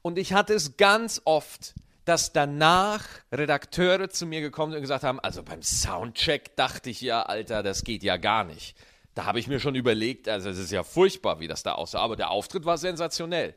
Und 0.00 0.16
ich 0.16 0.32
hatte 0.32 0.54
es 0.54 0.76
ganz 0.76 1.20
oft, 1.24 1.74
dass 2.04 2.32
danach 2.32 3.04
Redakteure 3.32 4.10
zu 4.10 4.26
mir 4.26 4.42
gekommen 4.42 4.70
sind 4.70 4.78
und 4.78 4.82
gesagt 4.82 5.02
haben, 5.02 5.18
also 5.18 5.42
beim 5.42 5.62
Soundcheck 5.64 6.54
dachte 6.54 6.90
ich 6.90 7.00
ja, 7.00 7.24
Alter, 7.24 7.64
das 7.64 7.82
geht 7.82 8.04
ja 8.04 8.16
gar 8.16 8.44
nicht. 8.44 8.76
Da 9.16 9.24
habe 9.24 9.40
ich 9.40 9.48
mir 9.48 9.58
schon 9.58 9.74
überlegt, 9.74 10.28
also 10.28 10.50
es 10.50 10.58
ist 10.58 10.70
ja 10.70 10.84
furchtbar, 10.84 11.40
wie 11.40 11.48
das 11.48 11.64
da 11.64 11.72
aussah, 11.72 11.98
aber 11.98 12.14
der 12.14 12.30
Auftritt 12.30 12.64
war 12.64 12.78
sensationell. 12.78 13.56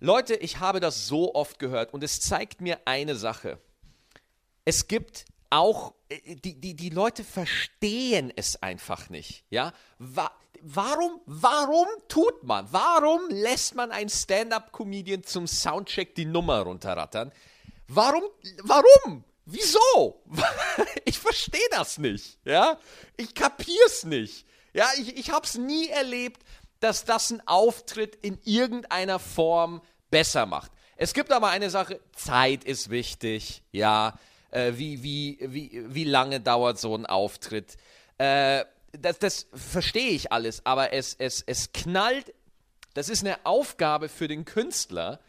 Leute, 0.00 0.34
ich 0.34 0.60
habe 0.60 0.80
das 0.80 1.06
so 1.06 1.34
oft 1.34 1.58
gehört 1.58 1.94
und 1.94 2.04
es 2.04 2.20
zeigt 2.20 2.60
mir 2.60 2.80
eine 2.84 3.16
Sache. 3.16 3.58
Es 4.64 4.88
gibt 4.88 5.24
auch, 5.48 5.94
äh, 6.08 6.34
die, 6.36 6.60
die, 6.60 6.74
die 6.74 6.90
Leute 6.90 7.24
verstehen 7.24 8.32
es 8.34 8.62
einfach 8.62 9.08
nicht. 9.08 9.44
Ja? 9.48 9.72
Warum, 9.98 11.20
warum 11.24 11.86
tut 12.08 12.42
man, 12.42 12.66
warum 12.72 13.28
lässt 13.30 13.74
man 13.74 13.90
einen 13.90 14.10
Stand-up-Comedian 14.10 15.22
zum 15.22 15.46
Soundcheck 15.46 16.14
die 16.14 16.26
Nummer 16.26 16.60
runterrattern? 16.60 17.32
Warum, 17.88 18.24
warum? 18.62 19.24
Wieso? 19.44 20.22
Ich 21.08 21.20
verstehe 21.20 21.68
das 21.70 21.98
nicht, 21.98 22.38
ja? 22.44 22.78
Ich 23.16 23.32
kapier's 23.32 24.04
nicht. 24.04 24.44
Ja, 24.74 24.88
ich, 24.98 25.16
ich 25.16 25.30
hab's 25.30 25.56
nie 25.56 25.88
erlebt, 25.88 26.42
dass 26.80 27.04
das 27.04 27.30
ein 27.30 27.46
Auftritt 27.46 28.16
in 28.16 28.38
irgendeiner 28.44 29.18
Form 29.18 29.80
besser 30.10 30.46
macht. 30.46 30.72
Es 30.96 31.14
gibt 31.14 31.32
aber 31.32 31.48
eine 31.48 31.70
Sache, 31.70 32.00
Zeit 32.14 32.64
ist 32.64 32.90
wichtig, 32.90 33.62
ja. 33.72 34.18
Äh, 34.50 34.72
wie, 34.76 35.02
wie, 35.02 35.38
wie, 35.40 35.82
wie 35.88 36.04
lange 36.04 36.40
dauert 36.40 36.78
so 36.78 36.94
ein 36.96 37.04
Auftritt? 37.04 37.76
Äh, 38.18 38.64
das, 38.92 39.18
das 39.18 39.46
verstehe 39.52 40.10
ich 40.10 40.32
alles, 40.32 40.64
aber 40.64 40.92
es, 40.92 41.14
es, 41.14 41.42
es 41.42 41.72
knallt. 41.72 42.32
Das 42.94 43.08
ist 43.08 43.22
eine 43.22 43.44
Aufgabe 43.44 44.08
für 44.08 44.28
den 44.28 44.44
Künstler, 44.44 45.20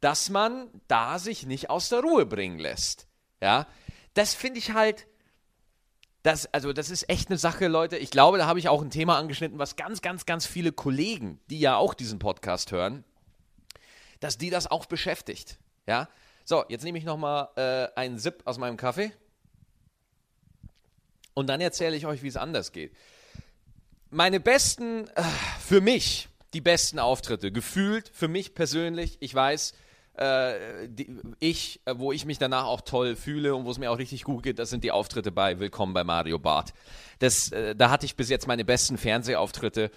dass 0.00 0.28
man 0.28 0.68
da 0.88 1.18
sich 1.18 1.46
nicht 1.46 1.70
aus 1.70 1.88
der 1.88 2.00
Ruhe 2.00 2.26
bringen 2.26 2.58
lässt. 2.58 3.06
Ja, 3.40 3.66
das 4.12 4.34
finde 4.34 4.58
ich 4.58 4.72
halt. 4.72 5.06
Das, 6.24 6.52
also 6.52 6.72
das 6.72 6.90
ist 6.90 7.08
echt 7.08 7.28
eine 7.28 7.38
Sache, 7.38 7.68
Leute. 7.68 7.96
Ich 7.96 8.10
glaube, 8.10 8.38
da 8.38 8.46
habe 8.46 8.58
ich 8.58 8.68
auch 8.68 8.82
ein 8.82 8.90
Thema 8.90 9.16
angeschnitten, 9.16 9.60
was 9.60 9.76
ganz, 9.76 10.02
ganz, 10.02 10.26
ganz 10.26 10.44
viele 10.44 10.72
Kollegen, 10.72 11.38
die 11.50 11.60
ja 11.60 11.76
auch 11.76 11.94
diesen 11.94 12.18
Podcast 12.18 12.72
hören, 12.72 13.04
dass 14.18 14.36
die 14.36 14.50
das 14.50 14.68
auch 14.68 14.86
beschäftigt. 14.86 15.58
Ja. 15.86 16.08
So, 16.44 16.64
jetzt 16.68 16.82
nehme 16.82 16.98
ich 16.98 17.04
nochmal 17.04 17.48
äh, 17.54 17.88
einen 17.94 18.18
Sip 18.18 18.42
aus 18.44 18.58
meinem 18.58 18.76
Kaffee. 18.76 19.12
Und 21.34 21.46
dann 21.46 21.60
erzähle 21.60 21.94
ich 21.94 22.06
euch, 22.06 22.24
wie 22.24 22.28
es 22.28 22.36
anders 22.36 22.72
geht 22.72 22.92
meine 24.14 24.40
besten, 24.40 25.08
äh, 25.08 25.22
für 25.60 25.80
mich, 25.80 26.28
die 26.54 26.60
besten 26.60 26.98
Auftritte, 26.98 27.50
gefühlt 27.50 28.10
für 28.14 28.28
mich 28.28 28.54
persönlich, 28.54 29.16
ich 29.20 29.34
weiß, 29.34 29.74
äh, 30.16 30.88
die, 30.88 31.16
ich, 31.40 31.80
äh, 31.84 31.94
wo 31.96 32.12
ich 32.12 32.24
mich 32.24 32.38
danach 32.38 32.66
auch 32.66 32.80
toll 32.80 33.16
fühle 33.16 33.54
und 33.54 33.64
wo 33.64 33.70
es 33.70 33.78
mir 33.78 33.90
auch 33.90 33.98
richtig 33.98 34.24
gut 34.24 34.42
geht, 34.42 34.58
das 34.58 34.70
sind 34.70 34.84
die 34.84 34.92
Auftritte 34.92 35.32
bei 35.32 35.58
Willkommen 35.58 35.92
bei 35.94 36.04
Mario 36.04 36.38
Barth. 36.38 36.72
Das, 37.18 37.50
äh, 37.52 37.74
da 37.74 37.90
hatte 37.90 38.06
ich 38.06 38.16
bis 38.16 38.28
jetzt 38.28 38.46
meine 38.46 38.64
besten 38.64 38.98
Fernsehauftritte. 38.98 39.90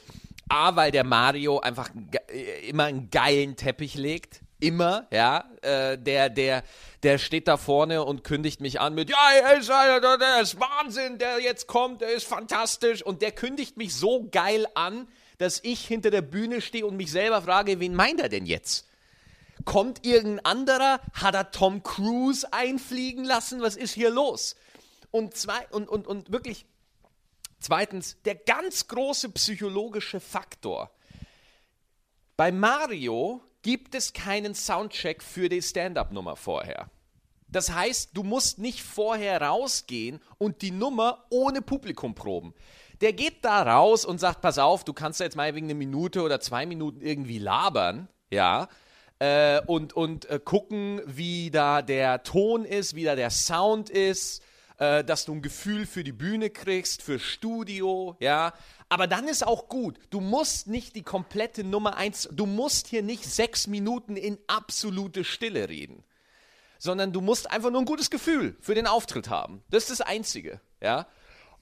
A, 0.49 0.75
weil 0.75 0.91
der 0.91 1.03
Mario 1.03 1.59
einfach 1.59 1.89
äh, 2.29 2.69
immer 2.69 2.85
einen 2.85 3.09
geilen 3.09 3.55
Teppich 3.55 3.95
legt 3.95 4.41
immer, 4.59 5.07
ja, 5.11 5.45
äh, 5.61 5.97
der, 5.97 6.29
der, 6.29 6.63
der 7.03 7.17
steht 7.17 7.47
da 7.47 7.57
vorne 7.57 8.03
und 8.03 8.23
kündigt 8.23 8.59
mich 8.59 8.79
an 8.79 8.95
mit, 8.95 9.09
ja, 9.09 9.17
er 9.33 10.17
der 10.17 10.41
ist 10.41 10.59
Wahnsinn, 10.59 11.19
der 11.19 11.39
jetzt 11.39 11.67
kommt, 11.67 12.01
der 12.01 12.09
ist 12.09 12.25
fantastisch 12.25 13.03
und 13.03 13.21
der 13.21 13.31
kündigt 13.31 13.77
mich 13.77 13.95
so 13.95 14.27
geil 14.31 14.65
an, 14.73 15.07
dass 15.37 15.59
ich 15.63 15.85
hinter 15.85 16.09
der 16.09 16.23
Bühne 16.23 16.61
stehe 16.61 16.85
und 16.85 16.97
mich 16.97 17.11
selber 17.11 17.41
frage, 17.41 17.79
wen 17.79 17.93
meint 17.93 18.19
er 18.19 18.29
denn 18.29 18.45
jetzt? 18.45 18.86
Kommt 19.65 20.05
irgendein 20.05 20.45
anderer? 20.45 20.99
Hat 21.13 21.35
er 21.35 21.51
Tom 21.51 21.83
Cruise 21.83 22.51
einfliegen 22.51 23.23
lassen? 23.23 23.61
Was 23.61 23.75
ist 23.75 23.93
hier 23.93 24.09
los? 24.09 24.55
Und, 25.11 25.35
zwei, 25.35 25.67
und, 25.71 25.87
und, 25.89 26.07
und 26.07 26.31
wirklich, 26.31 26.65
zweitens, 27.59 28.17
der 28.25 28.35
ganz 28.35 28.87
große 28.87 29.29
psychologische 29.29 30.19
Faktor. 30.19 30.91
Bei 32.35 32.51
Mario 32.51 33.41
gibt 33.61 33.95
es 33.95 34.13
keinen 34.13 34.53
Soundcheck 34.53 35.23
für 35.23 35.49
die 35.49 35.61
Stand-up-Nummer 35.61 36.35
vorher. 36.35 36.89
Das 37.49 37.73
heißt, 37.73 38.11
du 38.13 38.23
musst 38.23 38.59
nicht 38.59 38.83
vorher 38.83 39.41
rausgehen 39.41 40.21
und 40.37 40.61
die 40.61 40.71
Nummer 40.71 41.25
ohne 41.29 41.61
Publikum 41.61 42.13
proben. 42.13 42.53
Der 43.01 43.13
geht 43.13 43.45
da 43.45 43.61
raus 43.61 44.05
und 44.05 44.19
sagt, 44.19 44.41
pass 44.41 44.57
auf, 44.57 44.83
du 44.83 44.93
kannst 44.93 45.19
jetzt 45.19 45.35
mal 45.35 45.53
wegen 45.55 45.67
eine 45.67 45.75
Minute 45.75 46.21
oder 46.21 46.39
zwei 46.39 46.65
Minuten 46.65 47.01
irgendwie 47.01 47.39
labern, 47.39 48.09
ja, 48.29 48.67
äh, 49.19 49.61
und, 49.65 49.93
und 49.93 50.29
äh, 50.29 50.39
gucken, 50.43 51.01
wie 51.05 51.49
da 51.51 51.81
der 51.81 52.23
Ton 52.23 52.65
ist, 52.65 52.95
wie 52.95 53.03
da 53.03 53.15
der 53.15 53.29
Sound 53.29 53.89
ist, 53.89 54.43
äh, 54.77 55.03
dass 55.03 55.25
du 55.25 55.33
ein 55.33 55.41
Gefühl 55.41 55.85
für 55.85 56.03
die 56.03 56.11
Bühne 56.11 56.49
kriegst, 56.49 57.01
für 57.01 57.19
Studio, 57.19 58.15
ja. 58.19 58.53
Aber 58.89 59.07
dann 59.07 59.27
ist 59.27 59.45
auch 59.45 59.67
gut. 59.67 59.99
Du 60.11 60.21
musst 60.21 60.67
nicht 60.67 60.95
die 60.95 61.03
komplette 61.03 61.63
Nummer 61.63 61.97
eins, 61.97 62.29
du 62.31 62.45
musst 62.45 62.87
hier 62.87 63.01
nicht 63.01 63.25
sechs 63.25 63.67
Minuten 63.67 64.15
in 64.15 64.37
absolute 64.47 65.23
Stille 65.23 65.67
reden, 65.67 66.03
sondern 66.77 67.11
du 67.11 67.21
musst 67.21 67.49
einfach 67.49 67.71
nur 67.71 67.81
ein 67.81 67.85
gutes 67.85 68.09
Gefühl 68.09 68.55
für 68.61 68.75
den 68.75 68.87
Auftritt 68.87 69.29
haben. 69.29 69.63
Das 69.69 69.89
ist 69.89 69.99
das 69.99 70.01
Einzige, 70.01 70.61
ja. 70.81 71.07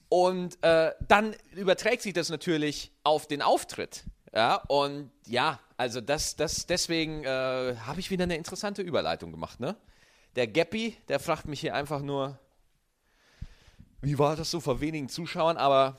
Und 0.08 0.62
äh, 0.62 0.92
dann 1.08 1.34
überträgt 1.52 2.02
sich 2.02 2.12
das 2.12 2.28
natürlich 2.28 2.92
auf 3.02 3.26
den 3.26 3.42
Auftritt. 3.42 4.04
Ja, 4.36 4.56
und 4.68 5.10
ja, 5.26 5.58
also 5.78 6.02
das, 6.02 6.36
das, 6.36 6.66
deswegen 6.66 7.24
äh, 7.24 7.74
habe 7.86 8.00
ich 8.00 8.10
wieder 8.10 8.24
eine 8.24 8.36
interessante 8.36 8.82
Überleitung 8.82 9.30
gemacht, 9.30 9.60
ne? 9.60 9.76
Der 10.36 10.46
Gappy, 10.46 10.94
der 11.08 11.20
fragt 11.20 11.46
mich 11.46 11.60
hier 11.60 11.74
einfach 11.74 12.02
nur, 12.02 12.38
wie 14.02 14.18
war 14.18 14.36
das 14.36 14.50
so 14.50 14.60
vor 14.60 14.82
wenigen 14.82 15.08
Zuschauern, 15.08 15.56
aber 15.56 15.96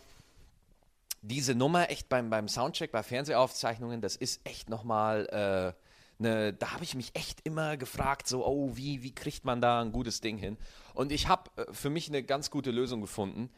diese 1.24 1.56
Nummer 1.56 1.90
echt 1.90 2.10
beim, 2.10 2.30
beim 2.30 2.48
Soundcheck, 2.48 2.92
bei 2.92 3.02
Fernsehaufzeichnungen, 3.02 4.02
das 4.02 4.16
ist 4.16 4.42
echt 4.44 4.70
nochmal 4.70 5.74
äh, 5.76 6.22
ne, 6.22 6.54
da 6.54 6.74
habe 6.74 6.84
ich 6.84 6.94
mich 6.94 7.16
echt 7.16 7.42
immer 7.44 7.76
gefragt, 7.76 8.28
so, 8.28 8.46
oh, 8.46 8.72
wie, 8.76 9.02
wie 9.02 9.16
kriegt 9.16 9.46
man 9.46 9.62
da 9.62 9.82
ein 9.82 9.92
gutes 9.92 10.22
Ding 10.22 10.38
hin? 10.38 10.58
Und 10.94 11.12
ich 11.12 11.28
habe 11.28 11.50
äh, 11.56 11.74
für 11.74 11.90
mich 11.90 12.08
eine 12.08 12.22
ganz 12.22 12.52
gute 12.52 12.70
Lösung 12.70 13.02
gefunden. 13.02 13.50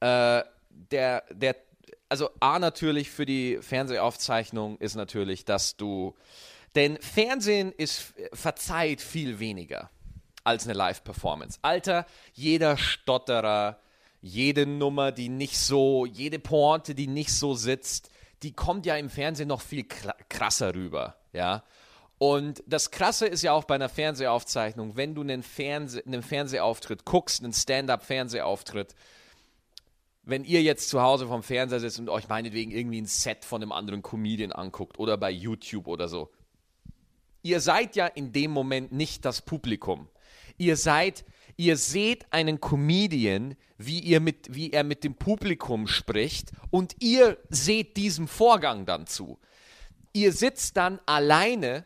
Äh, 0.00 0.42
der, 0.90 1.24
der, 1.30 1.56
also 2.08 2.30
A 2.40 2.58
natürlich 2.58 3.10
für 3.10 3.26
die 3.26 3.58
Fernsehaufzeichnung 3.60 4.78
ist 4.78 4.94
natürlich, 4.94 5.44
dass 5.44 5.76
du 5.76 6.14
Denn 6.74 6.98
Fernsehen 7.00 7.72
ist 7.72 8.14
verzeiht 8.32 9.00
viel 9.00 9.38
weniger 9.38 9.90
als 10.44 10.64
eine 10.64 10.74
Live-Performance. 10.74 11.58
Alter, 11.62 12.06
jeder 12.32 12.76
Stotterer, 12.76 13.80
jede 14.20 14.66
Nummer, 14.66 15.10
die 15.10 15.28
nicht 15.28 15.58
so, 15.58 16.06
jede 16.06 16.38
Pointe, 16.38 16.94
die 16.94 17.06
nicht 17.06 17.32
so 17.32 17.54
sitzt, 17.54 18.10
die 18.42 18.52
kommt 18.52 18.86
ja 18.86 18.96
im 18.96 19.10
Fernsehen 19.10 19.48
noch 19.48 19.60
viel 19.60 19.84
krasser 19.84 20.74
rüber, 20.74 21.16
ja. 21.32 21.64
Und 22.18 22.62
das 22.66 22.90
Krasse 22.90 23.26
ist 23.26 23.42
ja 23.42 23.52
auch 23.52 23.64
bei 23.64 23.74
einer 23.74 23.88
Fernsehaufzeichnung, 23.88 24.96
wenn 24.96 25.14
du 25.14 25.20
einen, 25.20 25.42
Fernseh, 25.42 26.02
einen 26.06 26.22
Fernsehauftritt 26.22 27.04
guckst, 27.04 27.42
einen 27.42 27.52
Stand-up-Fernsehauftritt, 27.52 28.94
wenn 30.26 30.44
ihr 30.44 30.60
jetzt 30.60 30.88
zu 30.88 31.00
Hause 31.00 31.28
vom 31.28 31.42
Fernseher 31.42 31.80
sitzt 31.80 32.00
und 32.00 32.08
euch 32.08 32.28
meinetwegen 32.28 32.72
irgendwie 32.72 33.00
ein 33.00 33.06
Set 33.06 33.44
von 33.44 33.62
einem 33.62 33.72
anderen 33.72 34.02
Comedian 34.02 34.52
anguckt 34.52 34.98
oder 34.98 35.16
bei 35.16 35.30
YouTube 35.30 35.86
oder 35.86 36.08
so, 36.08 36.30
ihr 37.42 37.60
seid 37.60 37.94
ja 37.94 38.06
in 38.06 38.32
dem 38.32 38.50
Moment 38.50 38.92
nicht 38.92 39.24
das 39.24 39.40
Publikum. 39.40 40.08
Ihr 40.58 40.76
seid, 40.76 41.24
ihr 41.56 41.76
seht 41.76 42.26
einen 42.32 42.60
Comedian, 42.60 43.54
wie, 43.78 44.00
ihr 44.00 44.20
mit, 44.20 44.52
wie 44.52 44.72
er 44.72 44.82
mit 44.82 45.04
dem 45.04 45.14
Publikum 45.14 45.86
spricht 45.86 46.50
und 46.70 46.96
ihr 46.98 47.38
seht 47.48 47.96
diesem 47.96 48.26
Vorgang 48.26 48.84
dann 48.84 49.06
zu. 49.06 49.38
Ihr 50.12 50.32
sitzt 50.32 50.76
dann 50.76 50.98
alleine 51.06 51.84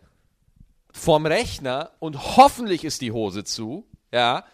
vorm 0.92 1.26
Rechner 1.26 1.92
und 1.98 2.36
hoffentlich 2.36 2.84
ist 2.84 3.02
die 3.02 3.12
Hose 3.12 3.44
zu, 3.44 3.86
ja, 4.12 4.46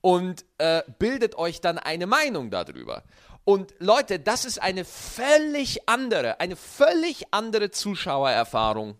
und 0.00 0.44
äh, 0.58 0.82
bildet 0.98 1.36
euch 1.36 1.60
dann 1.60 1.78
eine 1.78 2.06
Meinung 2.06 2.50
darüber. 2.50 3.02
Und 3.44 3.74
Leute, 3.78 4.20
das 4.20 4.44
ist 4.44 4.62
eine 4.62 4.84
völlig 4.84 5.88
andere, 5.88 6.38
eine 6.40 6.56
völlig 6.56 7.24
andere 7.32 7.70
Zuschauererfahrung 7.70 8.96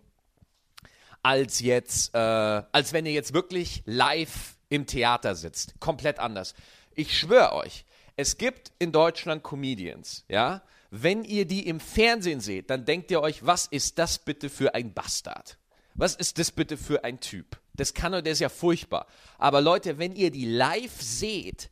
als 1.22 1.60
jetzt, 1.60 2.14
äh, 2.14 2.18
als 2.18 2.92
wenn 2.92 3.06
ihr 3.06 3.12
jetzt 3.12 3.32
wirklich 3.32 3.82
live 3.86 4.56
im 4.68 4.86
Theater 4.86 5.34
sitzt. 5.36 5.78
Komplett 5.78 6.18
anders. 6.18 6.54
Ich 6.94 7.16
schwöre 7.16 7.52
euch, 7.54 7.84
es 8.16 8.36
gibt 8.36 8.72
in 8.78 8.92
Deutschland 8.92 9.42
Comedians, 9.42 10.24
ja. 10.28 10.62
Wenn 10.94 11.24
ihr 11.24 11.46
die 11.46 11.66
im 11.66 11.80
Fernsehen 11.80 12.40
seht, 12.40 12.68
dann 12.68 12.84
denkt 12.84 13.10
ihr 13.10 13.22
euch, 13.22 13.46
was 13.46 13.66
ist 13.66 13.98
das 13.98 14.18
bitte 14.18 14.50
für 14.50 14.74
ein 14.74 14.92
Bastard? 14.92 15.56
Was 15.94 16.14
ist 16.14 16.38
das 16.38 16.50
bitte 16.50 16.76
für 16.76 17.02
ein 17.04 17.18
Typ? 17.20 17.58
Das 17.72 17.94
kann 17.94 18.12
der 18.12 18.32
ist 18.32 18.40
ja 18.40 18.50
furchtbar. 18.50 19.06
Aber 19.38 19.62
Leute, 19.62 19.96
wenn 19.96 20.14
ihr 20.14 20.30
die 20.30 20.44
live 20.44 21.00
seht, 21.00 21.70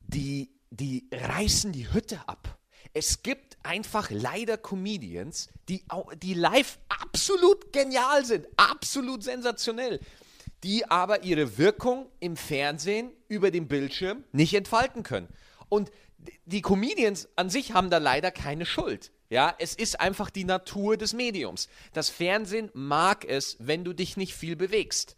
die, 0.00 0.50
die 0.80 1.08
reißen 1.12 1.72
die 1.72 1.92
Hütte 1.92 2.20
ab. 2.26 2.58
Es 2.92 3.22
gibt 3.22 3.56
einfach 3.62 4.10
leider 4.10 4.56
Comedians, 4.56 5.48
die, 5.68 5.84
die 6.22 6.34
live 6.34 6.78
absolut 6.88 7.72
genial 7.72 8.24
sind, 8.24 8.46
absolut 8.56 9.22
sensationell, 9.22 10.00
die 10.62 10.88
aber 10.90 11.24
ihre 11.24 11.58
Wirkung 11.58 12.10
im 12.20 12.36
Fernsehen 12.36 13.10
über 13.28 13.50
den 13.50 13.68
Bildschirm 13.68 14.24
nicht 14.32 14.54
entfalten 14.54 15.02
können. 15.02 15.28
Und 15.68 15.90
die 16.46 16.62
Comedians 16.62 17.28
an 17.36 17.50
sich 17.50 17.72
haben 17.72 17.90
da 17.90 17.98
leider 17.98 18.30
keine 18.30 18.66
Schuld. 18.66 19.12
Ja, 19.30 19.54
es 19.58 19.74
ist 19.74 20.00
einfach 20.00 20.30
die 20.30 20.44
Natur 20.44 20.96
des 20.96 21.12
Mediums. 21.12 21.68
Das 21.92 22.10
Fernsehen 22.10 22.70
mag 22.74 23.24
es, 23.24 23.56
wenn 23.58 23.84
du 23.84 23.92
dich 23.92 24.16
nicht 24.16 24.34
viel 24.34 24.54
bewegst. 24.54 25.16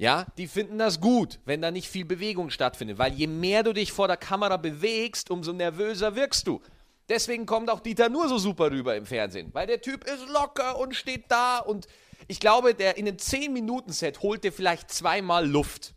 Ja, 0.00 0.24
die 0.38 0.48
finden 0.48 0.78
das 0.78 0.98
gut, 0.98 1.40
wenn 1.44 1.60
da 1.60 1.70
nicht 1.70 1.86
viel 1.86 2.06
Bewegung 2.06 2.48
stattfindet, 2.48 2.96
weil 2.96 3.12
je 3.12 3.26
mehr 3.26 3.62
du 3.62 3.74
dich 3.74 3.92
vor 3.92 4.08
der 4.08 4.16
Kamera 4.16 4.56
bewegst, 4.56 5.30
umso 5.30 5.52
nervöser 5.52 6.16
wirkst 6.16 6.46
du. 6.46 6.62
Deswegen 7.10 7.44
kommt 7.44 7.68
auch 7.68 7.80
Dieter 7.80 8.08
nur 8.08 8.26
so 8.26 8.38
super 8.38 8.70
rüber 8.70 8.96
im 8.96 9.04
Fernsehen, 9.04 9.50
weil 9.52 9.66
der 9.66 9.82
Typ 9.82 10.04
ist 10.04 10.26
locker 10.30 10.78
und 10.78 10.96
steht 10.96 11.24
da 11.28 11.58
und 11.58 11.86
ich 12.28 12.40
glaube, 12.40 12.74
der 12.74 12.96
in 12.96 13.06
einem 13.06 13.18
10-Minuten-Set 13.18 14.22
holt 14.22 14.42
dir 14.42 14.54
vielleicht 14.54 14.90
zweimal 14.90 15.46
Luft. 15.46 15.92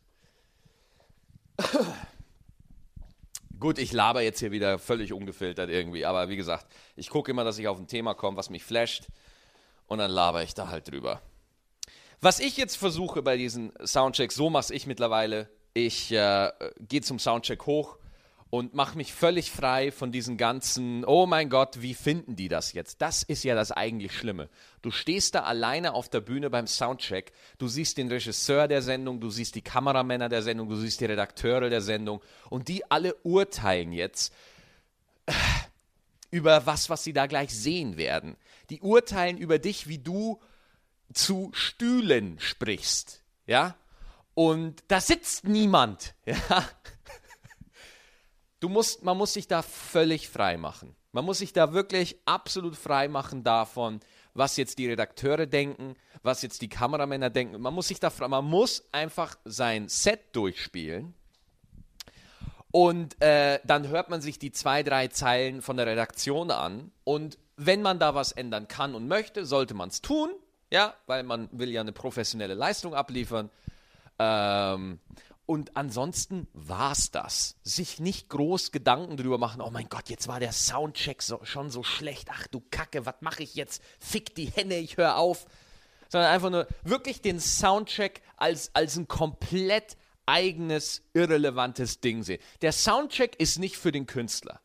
Gut, 3.57 3.79
ich 3.79 3.93
laber 3.93 4.21
jetzt 4.21 4.39
hier 4.39 4.51
wieder 4.51 4.79
völlig 4.79 5.13
ungefiltert 5.13 5.69
irgendwie, 5.69 6.05
aber 6.05 6.27
wie 6.27 6.35
gesagt, 6.35 6.65
ich 6.97 7.09
gucke 7.09 7.31
immer, 7.31 7.45
dass 7.45 7.57
ich 7.57 7.69
auf 7.69 7.79
ein 7.79 7.87
Thema 7.87 8.15
komme, 8.15 8.35
was 8.35 8.49
mich 8.49 8.65
flasht 8.65 9.07
und 9.87 9.99
dann 9.99 10.11
laber 10.11 10.43
ich 10.43 10.53
da 10.53 10.67
halt 10.67 10.91
drüber. 10.91 11.21
Was 12.23 12.39
ich 12.39 12.55
jetzt 12.55 12.77
versuche 12.77 13.21
bei 13.21 13.35
diesen 13.35 13.73
Soundchecks, 13.83 14.35
so 14.35 14.49
mache 14.49 14.73
ich 14.73 14.87
mittlerweile, 14.87 15.49
ich 15.73 16.09
äh, 16.13 16.51
gehe 16.79 17.01
zum 17.01 17.19
Soundcheck 17.19 17.65
hoch, 17.65 17.97
und 18.49 18.73
mache 18.73 18.95
mich 18.95 19.11
völlig 19.13 19.51
frei 19.51 19.91
von 19.91 20.13
diesen 20.13 20.37
ganzen, 20.37 21.03
oh 21.03 21.25
mein 21.25 21.49
Gott, 21.49 21.81
wie 21.81 21.93
finden 21.93 22.37
die 22.37 22.47
das 22.47 22.71
jetzt? 22.71 23.01
Das 23.01 23.23
ist 23.23 23.43
ja 23.43 23.55
das 23.55 23.73
eigentlich 23.73 24.13
Schlimme. 24.13 24.47
Du 24.81 24.89
stehst 24.89 25.35
da 25.35 25.41
alleine 25.41 25.93
auf 25.93 26.07
der 26.07 26.21
Bühne 26.21 26.49
beim 26.49 26.65
Soundcheck, 26.65 27.33
du 27.57 27.67
siehst 27.67 27.97
den 27.97 28.07
Regisseur 28.07 28.69
der 28.69 28.81
Sendung, 28.81 29.19
du 29.19 29.29
siehst 29.29 29.55
die 29.55 29.61
Kameramänner 29.61 30.29
der 30.29 30.43
Sendung, 30.43 30.69
du 30.69 30.77
siehst 30.77 31.01
die 31.01 31.05
Redakteure 31.05 31.69
der 31.69 31.81
Sendung 31.81 32.21
und 32.49 32.69
die 32.69 32.89
alle 32.89 33.15
urteilen 33.23 33.91
jetzt 33.91 34.33
äh, 35.25 35.33
über 36.31 36.65
was, 36.65 36.89
was 36.89 37.03
sie 37.03 37.11
da 37.11 37.25
gleich 37.25 37.53
sehen 37.53 37.97
werden. 37.97 38.37
Die 38.69 38.79
urteilen 38.79 39.37
über 39.37 39.59
dich, 39.59 39.89
wie 39.89 39.97
du 39.97 40.39
zu 41.13 41.51
Stühlen 41.53 42.39
sprichst, 42.39 43.23
ja? 43.45 43.75
Und 44.35 44.83
da 44.87 44.99
sitzt 44.99 45.45
niemand, 45.45 46.15
ja? 46.25 46.67
Du 48.59 48.69
musst, 48.69 49.03
man 49.03 49.17
muss 49.17 49.33
sich 49.33 49.47
da 49.47 49.61
völlig 49.61 50.29
frei 50.29 50.55
machen. 50.57 50.95
Man 51.11 51.25
muss 51.25 51.39
sich 51.39 51.53
da 51.53 51.73
wirklich 51.73 52.17
absolut 52.25 52.75
frei 52.75 53.07
machen 53.07 53.43
davon, 53.43 53.99
was 54.33 54.57
jetzt 54.57 54.79
die 54.79 54.87
Redakteure 54.89 55.45
denken, 55.45 55.95
was 56.23 56.41
jetzt 56.41 56.61
die 56.61 56.69
Kameramänner 56.69 57.29
denken. 57.29 57.61
Man 57.61 57.73
muss 57.73 57.89
sich 57.89 57.99
da 57.99 58.11
man 58.27 58.45
muss 58.45 58.87
einfach 58.91 59.35
sein 59.45 59.89
Set 59.89 60.35
durchspielen. 60.35 61.13
Und 62.71 63.21
äh, 63.21 63.59
dann 63.65 63.89
hört 63.89 64.09
man 64.09 64.21
sich 64.21 64.39
die 64.39 64.51
zwei, 64.51 64.81
drei 64.81 65.07
Zeilen 65.09 65.61
von 65.61 65.77
der 65.77 65.85
Redaktion 65.85 66.49
an. 66.49 66.91
Und 67.03 67.37
wenn 67.55 67.83
man 67.83 67.99
da 67.99 68.15
was 68.15 68.31
ändern 68.31 68.67
kann 68.67 68.95
und 68.95 69.07
möchte, 69.07 69.45
sollte 69.45 69.75
man 69.75 69.89
es 69.89 70.01
tun. 70.01 70.31
Ja, 70.73 70.95
weil 71.05 71.21
man 71.21 71.49
will 71.51 71.69
ja 71.69 71.81
eine 71.81 71.91
professionelle 71.91 72.55
Leistung 72.55 72.95
abliefern. 72.95 73.51
Ähm, 74.17 74.99
und 75.45 75.77
ansonsten 75.77 76.47
war's 76.53 77.11
das. 77.11 77.57
Sich 77.61 77.99
nicht 77.99 78.27
groß 78.29 78.71
Gedanken 78.71 79.15
drüber 79.15 79.37
machen, 79.37 79.61
oh 79.61 79.69
mein 79.69 79.87
Gott, 79.87 80.09
jetzt 80.09 80.27
war 80.27 80.39
der 80.39 80.51
Soundcheck 80.51 81.21
so, 81.21 81.39
schon 81.43 81.69
so 81.69 81.83
schlecht. 81.83 82.29
Ach 82.31 82.47
du 82.47 82.59
Kacke, 82.71 83.05
was 83.05 83.13
mache 83.19 83.43
ich 83.43 83.53
jetzt? 83.53 83.83
Fick 83.99 84.33
die 84.33 84.47
Hände, 84.47 84.77
ich 84.77 84.97
höre 84.97 85.17
auf. 85.17 85.45
Sondern 86.09 86.31
einfach 86.31 86.49
nur 86.49 86.67
wirklich 86.83 87.21
den 87.21 87.39
Soundcheck 87.39 88.23
als, 88.37 88.73
als 88.73 88.97
ein 88.97 89.07
komplett 89.07 89.95
eigenes, 90.25 91.03
irrelevantes 91.13 92.01
Ding 92.01 92.23
sehen. 92.23 92.41
Der 92.63 92.71
Soundcheck 92.71 93.35
ist 93.39 93.59
nicht 93.59 93.77
für 93.77 93.91
den 93.91 94.07
Künstler. 94.07 94.59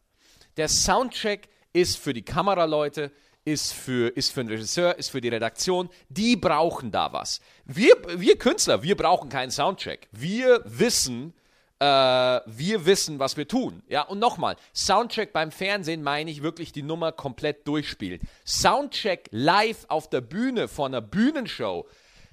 Der 0.57 0.69
Soundcheck 0.69 1.51
ist 1.75 1.99
für 1.99 2.15
die 2.15 2.25
Kameraleute, 2.25 3.13
ist 3.53 3.73
für, 3.73 4.15
ist 4.15 4.33
für 4.33 4.45
den 4.45 4.51
Regisseur, 4.51 4.99
ist 4.99 5.11
für 5.11 5.21
die 5.21 5.29
Redaktion. 5.29 5.89
Die 6.09 6.37
brauchen 6.37 6.91
da 6.91 7.13
was. 7.13 7.41
Wir, 7.65 7.95
wir 8.17 8.39
Künstler, 8.39 8.83
wir 8.83 8.97
brauchen 8.97 9.31
keinen 9.31 9.51
Soundcheck. 9.51 10.09
Wir 10.13 10.61
wissen, 10.65 11.33
äh, 11.81 11.85
wir 11.85 12.85
wissen, 12.85 13.19
was 13.19 13.37
wir 13.37 13.49
tun. 13.49 13.83
Ja, 13.89 14.03
und 14.03 14.19
nochmal, 14.19 14.57
Soundcheck 14.75 15.33
beim 15.33 15.51
Fernsehen 15.51 16.03
meine 16.03 16.31
ich 16.31 16.43
wirklich 16.43 16.73
die 16.73 16.83
Nummer 16.83 17.11
komplett 17.11 17.67
durchspielen. 17.67 18.21
Soundcheck 18.47 19.29
live 19.31 19.87
auf 19.89 20.11
der 20.11 20.21
Bühne 20.21 20.69
vor 20.69 20.87
einer 20.87 21.01
Bühnenshow. 21.01 21.87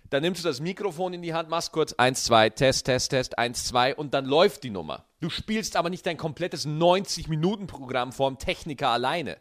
Da 0.10 0.20
nimmst 0.20 0.44
du 0.44 0.48
das 0.48 0.60
Mikrofon 0.60 1.14
in 1.14 1.22
die 1.22 1.34
Hand, 1.34 1.50
machst 1.50 1.72
kurz 1.72 1.94
1, 1.94 2.26
2, 2.26 2.52
Test, 2.52 2.86
Test, 2.86 3.10
Test, 3.10 3.38
1, 3.40 3.66
2 3.66 3.96
und 3.96 4.14
dann 4.14 4.26
läuft 4.26 4.64
die 4.64 4.70
Nummer. 4.70 5.06
Du 5.22 5.30
spielst 5.30 5.76
aber 5.78 5.90
nicht 5.90 6.06
dein 6.06 6.18
komplettes 6.18 6.68
90-Minuten-Programm 6.68 8.12
vorm 8.12 8.38
Techniker 8.38 8.90
alleine. 8.90 9.38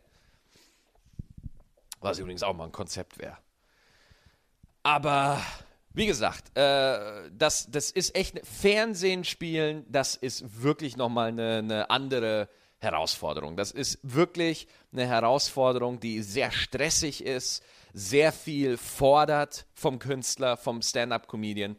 Was 2.05 2.19
übrigens 2.19 2.43
auch 2.43 2.55
mal 2.55 2.64
ein 2.64 2.73
Konzept 2.73 3.19
wäre. 3.19 3.38
Aber 4.83 5.40
wie 5.95 6.07
gesagt, 6.07 6.57
äh, 6.57 7.31
das, 7.33 7.71
das 7.71 7.90
ist 7.90 8.14
echt 8.14 8.47
Fernsehen 8.47 9.25
spielen, 9.25 9.87
das 9.88 10.14
ist 10.14 10.62
wirklich 10.62 10.99
nochmal 10.99 11.29
eine, 11.29 11.59
eine 11.59 11.90
andere 11.90 12.51
Herausforderung. 12.79 13.57
Das 13.57 13.71
ist 13.71 13.99
wirklich 14.03 14.69
eine 14.93 15.07
Herausforderung, 15.07 15.99
die 15.99 16.21
sehr 16.21 16.51
stressig 16.51 17.25
ist, 17.25 17.62
sehr 17.95 18.33
viel 18.33 18.77
fordert 18.77 19.67
vom 19.73 19.99
Künstler, 19.99 20.59
vom 20.59 20.83
Stand-up-Comedian. 20.83 21.77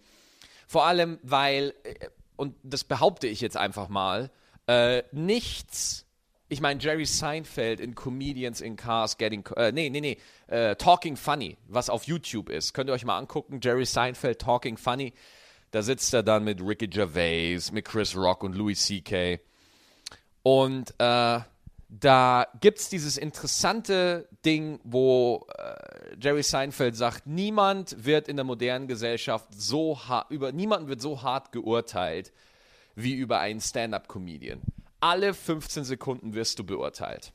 Vor 0.68 0.86
allem, 0.86 1.20
weil, 1.22 1.76
äh, 1.84 2.10
und 2.36 2.56
das 2.64 2.84
behaupte 2.84 3.28
ich 3.28 3.42
jetzt 3.42 3.58
einfach 3.58 3.90
mal, 3.90 4.32
äh, 4.66 5.04
nichts 5.12 6.05
ich 6.48 6.62
meine, 6.62 6.80
Jerry 6.80 7.06
Seinfeld 7.06 7.80
in 7.80 7.96
Comedians 7.96 8.62
in 8.62 8.76
Cars 8.76 9.18
Getting, 9.18 9.46
äh, 9.56 9.72
nee, 9.72 9.90
nee, 9.90 10.02
nee, 10.02 10.18
äh, 10.48 10.76
Talking 10.76 11.18
Funny, 11.18 11.58
was 11.68 11.90
auf 11.90 12.04
YouTube 12.04 12.50
ist. 12.50 12.74
Könnt 12.74 12.90
ihr 12.90 12.94
euch 12.94 13.06
mal 13.06 13.18
angucken, 13.18 13.60
Jerry 13.62 13.86
Seinfeld 13.86 14.40
Talking 14.40 14.78
Funny. 14.78 15.14
Da 15.72 15.82
sitzt 15.82 16.14
er 16.14 16.24
dann 16.24 16.44
mit 16.44 16.62
Ricky 16.62 16.88
Gervais, 16.88 17.72
mit 17.72 17.86
Chris 17.86 18.16
Rock 18.16 18.44
und 18.44 18.56
Louis 18.56 18.86
C.K. 18.86 19.40
Und 20.44 20.92
äh, 21.00 21.40
da 21.90 22.48
gibt 22.62 22.80
es 22.80 22.90
dieses 22.90 23.18
interessante 23.18 24.28
Ding, 24.46 24.80
wo 24.84 25.48
äh, 25.58 26.16
Jerry 26.20 26.44
Seinfeld 26.44 26.96
sagt, 26.96 27.26
niemand 27.26 28.06
wird 28.06 28.28
in 28.28 28.36
der 28.36 28.46
modernen 28.46 28.88
Gesellschaft 28.88 29.48
so 29.52 30.00
hart, 30.08 30.30
über 30.30 30.52
niemanden 30.52 30.88
wird 30.88 31.02
so 31.02 31.24
hart 31.24 31.52
geurteilt 31.52 32.32
wie 32.96 33.14
über 33.14 33.40
einen 33.40 33.60
Stand-up-Comedian. 33.60 34.62
Alle 35.00 35.34
15 35.34 35.84
Sekunden 35.84 36.34
wirst 36.34 36.60
du 36.60 36.64
beurteilt. 36.64 37.34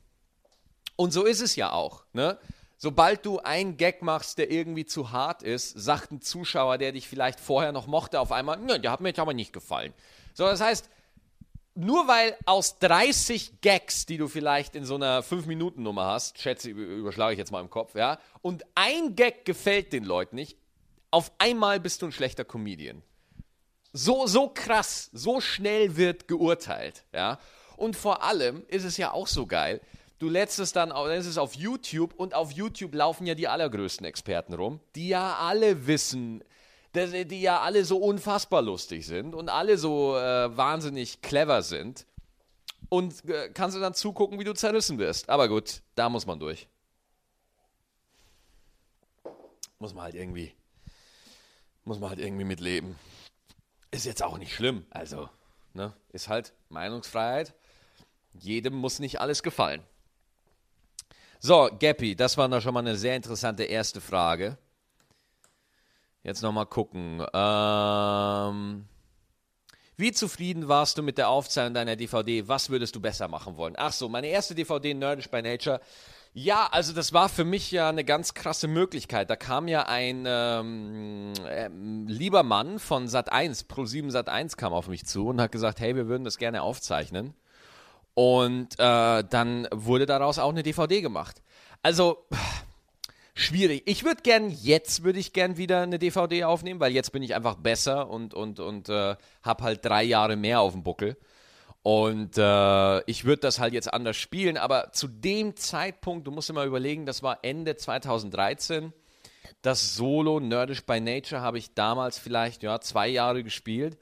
Und 0.96 1.12
so 1.12 1.24
ist 1.24 1.40
es 1.40 1.56
ja 1.56 1.72
auch. 1.72 2.04
Ne? 2.12 2.38
Sobald 2.76 3.26
du 3.26 3.40
einen 3.40 3.76
Gag 3.76 4.02
machst, 4.02 4.38
der 4.38 4.50
irgendwie 4.50 4.86
zu 4.86 5.12
hart 5.12 5.42
ist, 5.42 5.78
sagt 5.78 6.12
ein 6.12 6.22
Zuschauer, 6.22 6.78
der 6.78 6.92
dich 6.92 7.08
vielleicht 7.08 7.38
vorher 7.38 7.72
noch 7.72 7.86
mochte, 7.86 8.18
auf 8.18 8.32
einmal, 8.32 8.58
ne, 8.58 8.80
der 8.80 8.90
hat 8.90 9.00
mir 9.00 9.08
jetzt 9.08 9.18
aber 9.18 9.34
nicht 9.34 9.52
gefallen. 9.52 9.92
So, 10.32 10.44
das 10.44 10.60
heißt, 10.60 10.88
nur 11.74 12.08
weil 12.08 12.36
aus 12.46 12.78
30 12.78 13.60
Gags, 13.60 14.06
die 14.06 14.16
du 14.16 14.28
vielleicht 14.28 14.74
in 14.74 14.84
so 14.84 14.94
einer 14.94 15.22
5-Minuten-Nummer 15.22 16.06
hast, 16.06 16.38
schätze, 16.38 16.70
überschlage 16.70 17.34
ich 17.34 17.38
jetzt 17.38 17.52
mal 17.52 17.60
im 17.60 17.70
Kopf, 17.70 17.94
ja, 17.94 18.18
und 18.42 18.64
ein 18.74 19.14
Gag 19.14 19.44
gefällt 19.44 19.92
den 19.92 20.04
Leuten 20.04 20.36
nicht, 20.36 20.56
auf 21.10 21.32
einmal 21.38 21.80
bist 21.80 22.02
du 22.02 22.06
ein 22.06 22.12
schlechter 22.12 22.44
Comedian. 22.44 23.02
So, 23.92 24.26
so 24.26 24.48
krass, 24.48 25.10
so 25.12 25.40
schnell 25.40 25.96
wird 25.96 26.28
geurteilt, 26.28 27.04
ja. 27.12 27.38
Und 27.76 27.96
vor 27.96 28.22
allem 28.22 28.64
ist 28.68 28.84
es 28.84 28.96
ja 28.96 29.12
auch 29.12 29.26
so 29.26 29.46
geil, 29.46 29.80
du 30.18 30.28
lädst 30.28 30.58
es 30.58 30.72
dann, 30.72 30.90
dann 30.90 31.10
ist 31.10 31.26
es 31.26 31.38
auf 31.38 31.54
YouTube 31.54 32.14
und 32.14 32.34
auf 32.34 32.52
YouTube 32.52 32.94
laufen 32.94 33.26
ja 33.26 33.34
die 33.34 33.48
allergrößten 33.48 34.06
Experten 34.06 34.54
rum, 34.54 34.80
die 34.94 35.08
ja 35.08 35.36
alle 35.36 35.86
wissen, 35.86 36.44
die 36.94 37.40
ja 37.40 37.60
alle 37.60 37.84
so 37.84 37.98
unfassbar 37.98 38.62
lustig 38.62 39.06
sind 39.06 39.34
und 39.34 39.48
alle 39.48 39.78
so 39.78 40.16
äh, 40.16 40.56
wahnsinnig 40.56 41.22
clever 41.22 41.62
sind. 41.62 42.06
Und 42.88 43.24
äh, 43.28 43.50
kannst 43.54 43.76
du 43.76 43.80
dann 43.80 43.94
zugucken, 43.94 44.38
wie 44.38 44.44
du 44.44 44.52
zerrissen 44.52 44.98
wirst. 44.98 45.28
Aber 45.28 45.48
gut, 45.48 45.82
da 45.94 46.08
muss 46.08 46.26
man 46.26 46.40
durch. 46.40 46.68
Muss 49.78 49.94
man 49.94 50.04
halt 50.04 50.16
irgendwie, 50.16 50.52
muss 51.84 51.98
man 52.00 52.10
halt 52.10 52.18
irgendwie 52.18 52.44
mitleben. 52.44 52.96
Ist 53.90 54.06
jetzt 54.06 54.22
auch 54.22 54.38
nicht 54.38 54.54
schlimm. 54.54 54.86
Also, 54.90 55.28
ne, 55.74 55.92
ist 56.12 56.28
halt 56.28 56.52
Meinungsfreiheit. 56.68 57.54
Jedem 58.34 58.74
muss 58.74 58.98
nicht 59.00 59.20
alles 59.20 59.42
gefallen. 59.42 59.82
So, 61.40 61.70
Gappy, 61.78 62.14
das 62.14 62.36
war 62.36 62.48
noch 62.48 62.60
schon 62.60 62.74
mal 62.74 62.80
eine 62.80 62.96
sehr 62.96 63.16
interessante 63.16 63.64
erste 63.64 64.00
Frage. 64.00 64.58
Jetzt 66.22 66.42
nochmal 66.42 66.66
gucken. 66.66 67.24
Ähm, 67.32 68.84
wie 69.96 70.12
zufrieden 70.12 70.68
warst 70.68 70.98
du 70.98 71.02
mit 71.02 71.18
der 71.18 71.30
Aufzeichnung 71.30 71.74
deiner 71.74 71.96
DVD? 71.96 72.46
Was 72.46 72.70
würdest 72.70 72.94
du 72.94 73.00
besser 73.00 73.26
machen 73.26 73.56
wollen? 73.56 73.74
Ach 73.76 73.92
so, 73.92 74.08
meine 74.08 74.28
erste 74.28 74.54
DVD, 74.54 74.94
Nerdish 74.94 75.30
by 75.30 75.42
Nature. 75.42 75.80
Ja, 76.32 76.68
also 76.70 76.92
das 76.92 77.12
war 77.12 77.28
für 77.28 77.44
mich 77.44 77.72
ja 77.72 77.88
eine 77.88 78.04
ganz 78.04 78.34
krasse 78.34 78.68
Möglichkeit. 78.68 79.28
Da 79.30 79.36
kam 79.36 79.66
ja 79.66 79.86
ein 79.86 80.24
ähm, 80.28 81.32
äh, 81.44 81.68
lieber 82.06 82.44
Mann 82.44 82.78
von 82.78 83.08
Sat1, 83.08 83.66
Pro7 83.66 84.12
Sat1 84.12 84.56
kam 84.56 84.72
auf 84.72 84.86
mich 84.86 85.04
zu 85.06 85.26
und 85.26 85.40
hat 85.40 85.50
gesagt, 85.50 85.80
hey, 85.80 85.96
wir 85.96 86.06
würden 86.06 86.22
das 86.22 86.38
gerne 86.38 86.62
aufzeichnen. 86.62 87.34
Und 88.14 88.78
äh, 88.78 89.24
dann 89.24 89.66
wurde 89.72 90.06
daraus 90.06 90.38
auch 90.38 90.50
eine 90.50 90.62
DVD 90.62 91.00
gemacht. 91.00 91.42
Also 91.82 92.26
schwierig. 93.34 93.82
Ich 93.86 94.04
würde 94.04 94.22
gern, 94.22 94.50
jetzt 94.50 95.02
würde 95.02 95.18
ich 95.18 95.32
gern 95.32 95.56
wieder 95.56 95.82
eine 95.82 95.98
DVD 95.98 96.44
aufnehmen, 96.44 96.78
weil 96.78 96.92
jetzt 96.92 97.10
bin 97.10 97.24
ich 97.24 97.34
einfach 97.34 97.56
besser 97.56 98.08
und, 98.08 98.34
und, 98.34 98.60
und 98.60 98.88
äh, 98.88 99.16
habe 99.42 99.64
halt 99.64 99.84
drei 99.84 100.04
Jahre 100.04 100.36
mehr 100.36 100.60
auf 100.60 100.72
dem 100.72 100.84
Buckel. 100.84 101.16
Und 101.82 102.36
äh, 102.36 103.00
ich 103.10 103.24
würde 103.24 103.40
das 103.40 103.58
halt 103.58 103.72
jetzt 103.72 103.92
anders 103.92 104.16
spielen, 104.16 104.58
aber 104.58 104.92
zu 104.92 105.08
dem 105.08 105.56
Zeitpunkt, 105.56 106.26
du 106.26 106.30
musst 106.30 106.52
mal 106.52 106.66
überlegen, 106.66 107.06
das 107.06 107.22
war 107.22 107.38
Ende 107.42 107.76
2013. 107.76 108.92
Das 109.62 109.94
Solo 109.94 110.40
Nerdish 110.40 110.84
by 110.84 111.00
Nature 111.00 111.40
habe 111.40 111.58
ich 111.58 111.74
damals 111.74 112.18
vielleicht 112.18 112.62
ja, 112.62 112.80
zwei 112.80 113.08
Jahre 113.08 113.42
gespielt. 113.42 113.98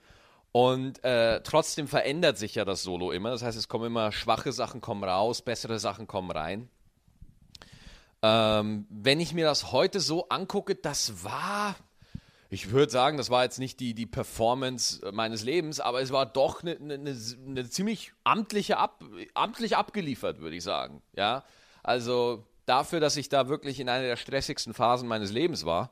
Und 0.51 1.05
äh, 1.05 1.41
trotzdem 1.43 1.87
verändert 1.87 2.39
sich 2.39 2.55
ja 2.55 2.65
das 2.65 2.83
Solo 2.83 3.13
immer. 3.13 3.31
Das 3.31 3.43
heißt, 3.43 3.57
es 3.57 3.69
kommen 3.69 3.87
immer 3.87 4.13
schwache 4.13 4.53
Sachen 4.53 4.81
kommen 4.81 5.05
raus, 5.05 5.43
bessere 5.43 5.79
Sachen 5.79 6.07
kommen 6.07 6.31
rein. 6.31 6.69
Ähm, 8.23 8.87
wenn 8.91 9.21
ich 9.21 9.35
mir 9.35 9.45
das 9.45 9.71
heute 9.71 10.01
so 10.01 10.29
angucke, 10.29 10.75
das 10.75 11.23
war, 11.23 11.77
ich 12.51 12.71
würde 12.71 12.91
sagen, 12.91 13.19
das 13.19 13.31
war 13.31 13.45
jetzt 13.45 13.59
nicht 13.59 13.79
die, 13.81 13.95
die 13.95 14.07
Performance 14.07 15.13
meines 15.13 15.45
Lebens, 15.45 15.81
aber 15.81 16.01
es 16.01 16.13
war 16.13 16.25
doch 16.25 16.63
eine, 16.63 16.77
eine, 16.77 17.17
eine 17.47 17.69
ziemlich 17.69 18.13
amtliche, 18.25 18.79
ab, 18.79 19.05
amtlich 19.35 19.77
abgeliefert, 19.77 20.41
würde 20.41 20.57
ich 20.57 20.65
sagen. 20.65 21.03
Ja, 21.15 21.45
also 21.83 22.47
dafür, 22.65 23.01
dass 23.01 23.17
ich 23.17 23.29
da 23.29 23.49
wirklich 23.49 23.81
in 23.81 23.89
einer 23.89 24.05
der 24.05 24.17
stressigsten 24.17 24.73
Phasen 24.73 25.09
meines 25.09 25.31
Lebens 25.31 25.67
war, 25.67 25.91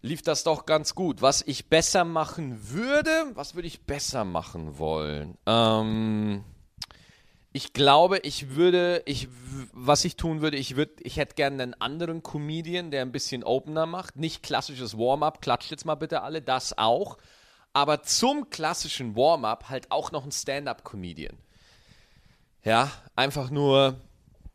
lief 0.00 0.22
das 0.22 0.44
doch 0.44 0.66
ganz 0.66 0.94
gut. 0.94 1.22
Was 1.22 1.42
ich 1.42 1.68
besser 1.68 2.04
machen 2.04 2.70
würde, 2.70 3.26
was 3.34 3.54
würde 3.54 3.68
ich 3.68 3.82
besser 3.82 4.24
machen 4.24 4.78
wollen? 4.78 5.38
Ähm, 5.46 6.44
ich 7.52 7.74
glaube, 7.74 8.18
ich 8.18 8.54
würde, 8.54 9.02
ich, 9.04 9.28
was 9.72 10.04
ich 10.04 10.16
tun 10.16 10.40
würde, 10.40 10.56
ich 10.56 10.76
würde, 10.76 10.94
ich 11.00 11.18
hätte 11.18 11.34
gerne 11.34 11.62
einen 11.62 11.74
anderen 11.74 12.22
Comedian, 12.22 12.90
der 12.90 13.02
ein 13.02 13.12
bisschen 13.12 13.44
Opener 13.44 13.84
macht. 13.84 14.16
Nicht 14.16 14.42
klassisches 14.42 14.96
Warm-up, 14.96 15.42
klatscht 15.42 15.70
jetzt 15.70 15.84
mal 15.84 15.94
bitte 15.94 16.22
alle, 16.22 16.40
das 16.40 16.76
auch. 16.78 17.18
Aber 17.74 18.02
zum 18.02 18.48
klassischen 18.48 19.16
Warm-up 19.16 19.68
halt 19.68 19.90
auch 19.90 20.12
noch 20.12 20.24
ein 20.24 20.32
Stand-up-Comedian. 20.32 21.36
Ja, 22.64 22.90
einfach 23.16 23.50
nur, 23.50 24.00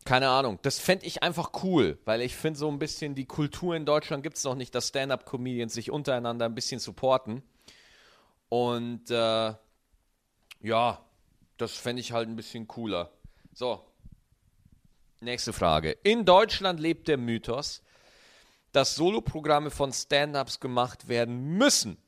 keine 0.04 0.28
Ahnung, 0.30 0.58
das 0.62 0.80
fände 0.80 1.06
ich 1.06 1.22
einfach 1.22 1.50
cool, 1.62 1.98
weil 2.04 2.20
ich 2.22 2.34
finde 2.34 2.58
so 2.58 2.68
ein 2.68 2.78
bisschen 2.78 3.14
die 3.14 3.26
Kultur 3.26 3.76
in 3.76 3.86
Deutschland 3.86 4.22
gibt 4.22 4.38
es 4.38 4.44
noch 4.44 4.54
nicht, 4.56 4.74
dass 4.74 4.88
Stand-up-Comedians 4.88 5.72
sich 5.72 5.90
untereinander 5.92 6.46
ein 6.46 6.54
bisschen 6.54 6.80
supporten. 6.80 7.42
Und 8.48 9.10
äh, 9.10 9.54
ja, 10.62 10.98
das 11.58 11.76
fände 11.76 12.00
ich 12.00 12.12
halt 12.12 12.28
ein 12.28 12.36
bisschen 12.36 12.66
cooler. 12.66 13.12
So, 13.52 13.84
nächste 15.20 15.52
Frage. 15.52 15.90
In 16.02 16.24
Deutschland 16.24 16.80
lebt 16.80 17.08
der 17.08 17.18
Mythos, 17.18 17.82
dass 18.72 18.94
Soloprogramme 18.94 19.70
von 19.70 19.92
Stand-ups 19.92 20.60
gemacht 20.60 21.08
werden 21.08 21.58
müssen. 21.58 21.98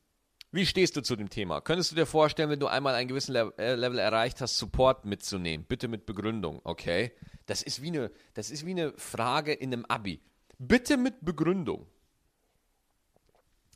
Wie 0.53 0.67
stehst 0.67 0.97
du 0.97 1.01
zu 1.01 1.15
dem 1.15 1.31
Thema? 1.31 1.61
Könntest 1.61 1.93
du 1.93 1.97
dir 1.97 2.07
vorstellen, 2.07 2.51
wenn 2.51 2.59
du 2.59 2.67
einmal 2.67 2.95
einen 2.95 3.09
gewissen 3.09 3.37
äh, 3.37 3.75
Level 3.77 3.99
erreicht 3.99 4.41
hast, 4.41 4.59
Support 4.59 5.05
mitzunehmen? 5.05 5.65
Bitte 5.65 5.87
mit 5.87 6.07
Begründung, 6.07 6.61
okay? 6.65 7.13
Das 7.47 7.63
ist 7.63 7.83
wie 7.83 7.89
eine, 7.89 8.11
das 8.35 8.51
ist 8.51 8.67
wie 8.67 8.73
eine 8.73 8.93
Frage 8.97 9.53
in 9.53 9.73
einem 9.73 9.85
Abi. 9.85 10.21
Bitte 10.59 10.97
mit 10.97 11.25
Begründung. 11.25 11.87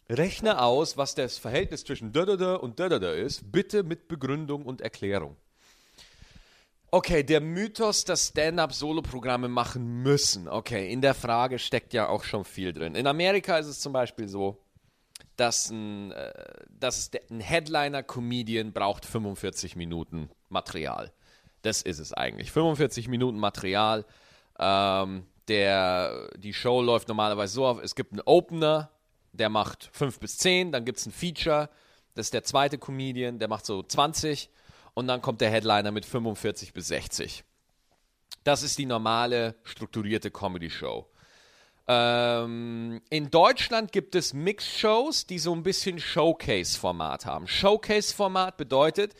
Rechne 0.09 0.61
aus, 0.61 0.97
was 0.97 1.15
das 1.15 1.39
Verhältnis 1.39 1.85
zwischen 1.85 2.13
da 2.13 2.57
und 2.57 2.79
da 2.79 2.89
da 2.89 3.13
ist. 3.13 3.51
Bitte 3.53 3.85
mit 3.85 4.09
Begründung 4.09 4.67
und 4.67 4.81
Erklärung. 4.81 5.37
Okay, 6.95 7.25
der 7.25 7.41
Mythos, 7.41 8.05
dass 8.05 8.29
Stand-up-Solo-Programme 8.29 9.49
machen 9.49 10.05
müssen. 10.05 10.47
Okay, 10.47 10.93
in 10.93 11.01
der 11.01 11.15
Frage 11.15 11.59
steckt 11.59 11.93
ja 11.93 12.09
auch 12.09 12.23
schon 12.23 12.45
viel 12.45 12.73
drin. 12.73 12.95
In 12.95 13.09
Amerika 13.09 13.59
ist 13.59 13.67
es 13.67 13.81
zum 13.81 13.93
Beispiel 13.93 14.29
so, 14.29 14.63
dass 15.35 15.71
ein, 15.71 16.13
äh, 16.13 16.33
dass 16.69 17.11
ein 17.31 17.41
Headliner-Comedian 17.41 18.73
braucht 18.73 19.07
45 19.07 19.75
Minuten 19.75 20.31
Material. 20.51 21.11
Das 21.63 21.83
ist 21.83 21.99
es 21.99 22.13
eigentlich. 22.13 22.53
45 22.53 23.09
Minuten 23.09 23.39
Material. 23.39 24.07
Ähm, 24.61 25.27
der, 25.49 26.31
die 26.37 26.55
Show 26.55 26.81
läuft 26.81 27.09
normalerweise 27.09 27.55
so 27.55 27.67
auf, 27.67 27.83
es 27.83 27.97
gibt 27.97 28.13
einen 28.13 28.23
Opener, 28.25 28.93
der 29.33 29.49
macht 29.49 29.91
5 29.95 30.21
bis 30.21 30.39
10, 30.39 30.71
dann 30.71 30.85
gibt 30.85 31.01
es 31.01 31.07
ein 31.07 31.13
Feature, 31.13 31.71
das 32.15 32.27
ist 32.27 32.35
der 32.35 32.45
zweite 32.45 32.79
Comedian, 32.79 33.41
der 33.41 33.49
macht 33.49 33.67
so 33.67 33.83
20 33.83 34.49
und 34.95 35.09
dann 35.09 35.21
kommt 35.21 35.41
der 35.41 35.51
Headliner 35.51 35.91
mit 35.91 36.07
45 36.07 36.73
bis 36.73 36.89
60. 36.89 37.45
Das 38.45 38.63
ist 38.63 38.79
die 38.79 38.87
normale 38.87 39.57
strukturierte 39.65 40.31
Comedy-Show. 40.31 41.07
Ähm, 41.87 43.03
in 43.11 43.31
Deutschland 43.31 43.93
gibt 43.93 44.15
es 44.15 44.33
Mix-Shows, 44.33 45.27
die 45.27 45.39
so 45.39 45.55
ein 45.55 45.63
bisschen 45.63 45.99
Showcase-Format 45.99 47.27
haben. 47.27 47.47
Showcase-Format 47.47 48.57
bedeutet, 48.57 49.15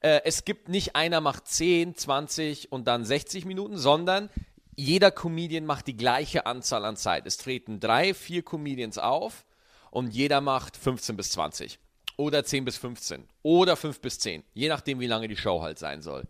äh, 0.00 0.20
es 0.24 0.44
gibt 0.44 0.68
nicht 0.68 0.94
einer 0.94 1.20
macht 1.20 1.48
10, 1.48 1.94
20 1.94 2.72
und 2.72 2.86
dann 2.86 3.04
60 3.04 3.44
Minuten, 3.46 3.78
sondern 3.78 4.28
jeder 4.74 5.10
Comedian 5.10 5.64
macht 5.64 5.86
die 5.86 5.96
gleiche 5.96 6.46
Anzahl 6.46 6.84
an 6.84 6.96
Zeit. 6.96 7.26
Es 7.26 7.36
treten 7.36 7.80
drei, 7.80 8.14
vier 8.14 8.42
Comedians 8.42 8.98
auf 8.98 9.44
und 9.90 10.12
jeder 10.12 10.40
macht 10.40 10.76
15 10.76 11.16
bis 11.16 11.30
20 11.32 11.78
oder 12.16 12.44
10 12.44 12.64
bis 12.64 12.76
15 12.76 13.24
oder 13.42 13.76
5 13.76 14.00
bis 14.00 14.18
10, 14.18 14.42
je 14.54 14.68
nachdem, 14.68 15.00
wie 15.00 15.06
lange 15.06 15.28
die 15.28 15.36
Show 15.36 15.62
halt 15.62 15.78
sein 15.78 16.02
soll. 16.02 16.26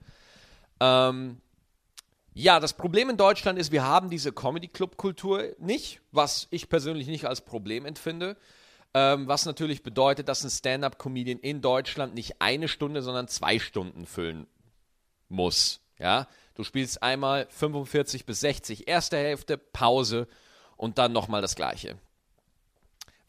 Ähm, 0.80 1.40
ja, 2.34 2.60
das 2.60 2.72
Problem 2.72 3.10
in 3.10 3.16
Deutschland 3.16 3.58
ist, 3.58 3.72
wir 3.72 3.84
haben 3.84 4.08
diese 4.08 4.32
Comedy-Club-Kultur 4.32 5.54
nicht, 5.58 6.00
was 6.12 6.48
ich 6.50 6.68
persönlich 6.68 7.06
nicht 7.06 7.26
als 7.26 7.42
Problem 7.42 7.84
empfinde. 7.84 8.36
Ähm, 8.94 9.26
was 9.26 9.46
natürlich 9.46 9.82
bedeutet, 9.82 10.28
dass 10.28 10.44
ein 10.44 10.50
Stand-up-Comedian 10.50 11.38
in 11.38 11.62
Deutschland 11.62 12.14
nicht 12.14 12.40
eine 12.40 12.68
Stunde, 12.68 13.02
sondern 13.02 13.28
zwei 13.28 13.58
Stunden 13.58 14.06
füllen 14.06 14.46
muss. 15.28 15.80
Ja, 15.98 16.26
du 16.54 16.64
spielst 16.64 17.02
einmal 17.02 17.46
45 17.50 18.26
bis 18.26 18.40
60, 18.40 18.88
erste 18.88 19.16
Hälfte, 19.16 19.56
Pause 19.56 20.26
und 20.76 20.98
dann 20.98 21.12
nochmal 21.12 21.40
das 21.40 21.54
Gleiche. 21.54 21.96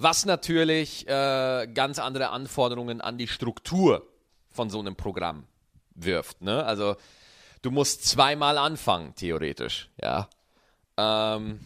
Was 0.04 0.26
natürlich 0.26 1.08
äh, 1.08 1.66
ganz 1.74 1.98
andere 1.98 2.32
Anforderungen 2.32 3.00
an 3.00 3.18
die 3.18 3.30
Struktur 3.30 4.06
von 4.52 4.70
so 4.70 4.80
einem 4.80 4.98
Programm 4.98 5.46
wirft. 5.96 6.42
Ne? 6.42 6.62
Also 6.66 6.98
du 7.62 7.72
musst 7.72 8.06
zweimal 8.06 8.58
anfangen, 8.58 9.16
theoretisch. 9.16 9.90
Ja, 10.02 10.28
ähm, 10.98 11.62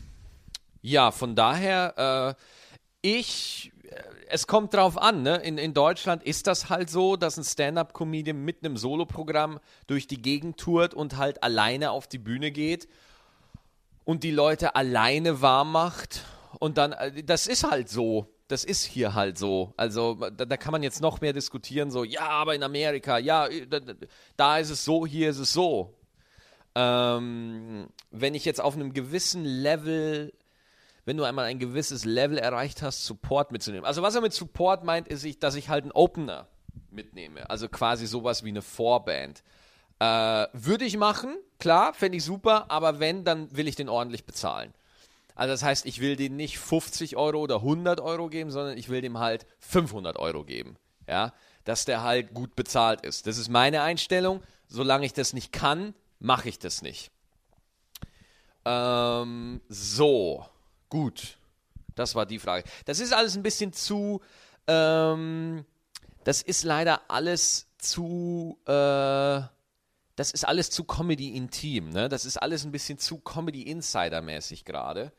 ja 0.83 1.09
von 1.09 1.35
daher, 1.35 2.35
äh, 3.01 3.09
ich, 3.19 3.71
äh, 3.89 4.03
es 4.29 4.45
kommt 4.45 4.75
drauf 4.75 4.99
an. 5.01 5.23
Ne? 5.23 5.37
In, 5.37 5.57
in 5.57 5.73
Deutschland 5.73 6.21
ist 6.21 6.45
das 6.45 6.69
halt 6.69 6.91
so, 6.91 7.15
dass 7.15 7.37
ein 7.37 7.43
Stand-up-Comedian 7.43 8.45
mit 8.45 8.63
einem 8.63 8.77
Soloprogramm 8.77 9.59
durch 9.87 10.05
die 10.05 10.21
Gegend 10.21 10.59
tourt 10.59 10.93
und 10.93 11.17
halt 11.17 11.41
alleine 11.41 11.89
auf 11.89 12.05
die 12.05 12.19
Bühne 12.19 12.51
geht 12.51 12.87
und 14.05 14.23
die 14.23 14.29
Leute 14.29 14.75
alleine 14.75 15.41
warm 15.41 15.71
macht. 15.71 16.21
Und 16.59 16.77
dann, 16.77 16.91
äh, 16.93 17.23
das 17.23 17.47
ist 17.47 17.69
halt 17.69 17.89
so 17.89 18.27
das 18.47 18.63
ist 18.63 18.83
hier 18.83 19.13
halt 19.13 19.37
so. 19.37 19.73
Also 19.77 20.15
da, 20.15 20.45
da, 20.45 20.57
kann 20.57 20.71
man 20.71 20.83
jetzt 20.83 21.01
noch 21.01 21.21
mehr 21.21 21.33
diskutieren, 21.33 21.91
so, 21.91 22.03
ja, 22.03 22.27
aber 22.27 22.55
in 22.55 22.63
Amerika, 22.63 23.17
ja, 23.17 23.47
da, 23.69 23.79
da 24.35 24.57
ist 24.57 24.69
es 24.69 24.85
so, 24.85 25.05
hier 25.05 25.29
ist 25.29 25.39
es 25.39 25.51
so. 25.51 25.93
Ähm, 26.75 27.89
wenn 28.11 28.35
ich 28.35 28.45
jetzt 28.45 28.61
auf 28.61 28.75
einem 28.75 28.93
gewissen 28.93 29.43
Level, 29.43 30.33
wenn 31.05 31.17
du 31.17 31.23
einmal 31.23 31.45
ein 31.45 31.59
gewisses 31.59 32.05
Level 32.05 32.37
erreicht 32.37 32.81
hast, 32.81 33.05
Support 33.05 33.51
mitzunehmen. 33.51 33.85
Also 33.85 34.01
was 34.01 34.15
er 34.15 34.21
mit 34.21 34.33
Support 34.33 34.83
meint, 34.83 35.07
ist, 35.07 35.43
dass 35.43 35.55
ich 35.55 35.69
halt 35.69 35.83
einen 35.83 35.91
Opener 35.91 36.47
mitnehme. 36.89 37.49
Also 37.49 37.67
quasi 37.67 38.07
sowas 38.07 38.43
wie 38.43 38.49
eine 38.49 38.61
Vorband. 38.61 39.43
Äh, 39.99 40.47
würde 40.53 40.85
ich 40.85 40.95
machen, 40.95 41.35
klar, 41.59 41.93
fände 41.93 42.17
ich 42.17 42.23
super, 42.23 42.69
aber 42.69 42.99
wenn, 42.99 43.25
dann 43.25 43.55
will 43.55 43.67
ich 43.67 43.75
den 43.75 43.89
ordentlich 43.89 44.25
bezahlen. 44.25 44.73
Also 45.37 45.53
das 45.53 45.61
heißt, 45.61 45.85
ich 45.85 46.01
will 46.01 46.15
dem 46.15 46.35
nicht 46.35 46.57
50 46.57 47.15
Euro 47.15 47.39
oder 47.39 47.57
100 47.57 48.01
Euro 48.01 48.27
geben, 48.27 48.49
sondern 48.49 48.75
ich 48.75 48.89
will 48.89 49.01
dem 49.01 49.19
halt 49.19 49.45
500 49.59 50.17
Euro 50.17 50.43
geben. 50.43 50.77
Ja, 51.07 51.31
dass 51.63 51.85
der 51.85 52.01
halt 52.01 52.33
gut 52.33 52.55
bezahlt 52.55 53.01
ist. 53.05 53.27
Das 53.27 53.37
ist 53.37 53.47
meine 53.47 53.83
Einstellung. 53.83 54.41
Solange 54.67 55.05
ich 55.05 55.13
das 55.13 55.33
nicht 55.33 55.53
kann, 55.53 55.93
mache 56.17 56.49
ich 56.49 56.57
das 56.57 56.81
nicht. 56.81 57.11
Ähm, 58.65 59.61
so, 59.69 60.43
gut. 60.89 61.37
Das 61.93 62.15
war 62.15 62.25
die 62.25 62.39
Frage. 62.39 62.67
Das 62.85 62.99
ist 62.99 63.13
alles 63.13 63.37
ein 63.37 63.43
bisschen 63.43 63.73
zu. 63.73 64.21
Ähm, 64.65 65.65
das 66.23 66.41
ist 66.41 66.63
leider 66.63 67.11
alles 67.11 67.67
zu. 67.77 68.57
Äh, 68.65 69.41
das 70.15 70.31
ist 70.31 70.47
alles 70.47 70.71
zu 70.71 70.83
Comedy 70.83 71.37
intim. 71.37 71.89
Ne? 71.89 72.09
Das 72.09 72.25
ist 72.25 72.37
alles 72.37 72.65
ein 72.65 72.71
bisschen 72.71 72.97
zu 72.97 73.19
Comedy 73.19 73.61
Insider 73.61 74.23
mäßig 74.23 74.65
gerade. 74.65 75.13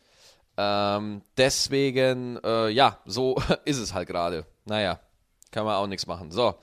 Ähm, 0.60 1.22
deswegen, 1.36 2.36
äh, 2.42 2.68
ja, 2.70 2.98
so 3.06 3.36
ist 3.64 3.78
es 3.78 3.94
halt 3.94 4.08
gerade. 4.08 4.44
Naja, 4.64 4.98
kann 5.52 5.64
man 5.64 5.76
auch 5.76 5.86
nichts 5.86 6.08
machen. 6.08 6.32
So, 6.32 6.56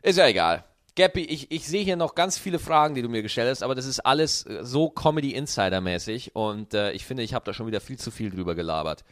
ist 0.00 0.16
ja 0.16 0.26
egal. 0.26 0.64
Gappy, 0.94 1.20
ich, 1.20 1.50
ich 1.52 1.66
sehe 1.66 1.84
hier 1.84 1.96
noch 1.96 2.14
ganz 2.14 2.38
viele 2.38 2.58
Fragen, 2.58 2.94
die 2.94 3.02
du 3.02 3.10
mir 3.10 3.20
gestellt 3.20 3.50
hast, 3.50 3.62
aber 3.62 3.74
das 3.74 3.84
ist 3.84 4.00
alles 4.00 4.46
äh, 4.46 4.64
so 4.64 4.88
Comedy-Insider-mäßig 4.88 6.34
und 6.34 6.72
äh, 6.72 6.92
ich 6.92 7.04
finde, 7.04 7.22
ich 7.22 7.34
habe 7.34 7.44
da 7.44 7.52
schon 7.52 7.66
wieder 7.66 7.82
viel 7.82 7.98
zu 7.98 8.10
viel 8.10 8.30
drüber 8.30 8.54
gelabert. 8.54 9.04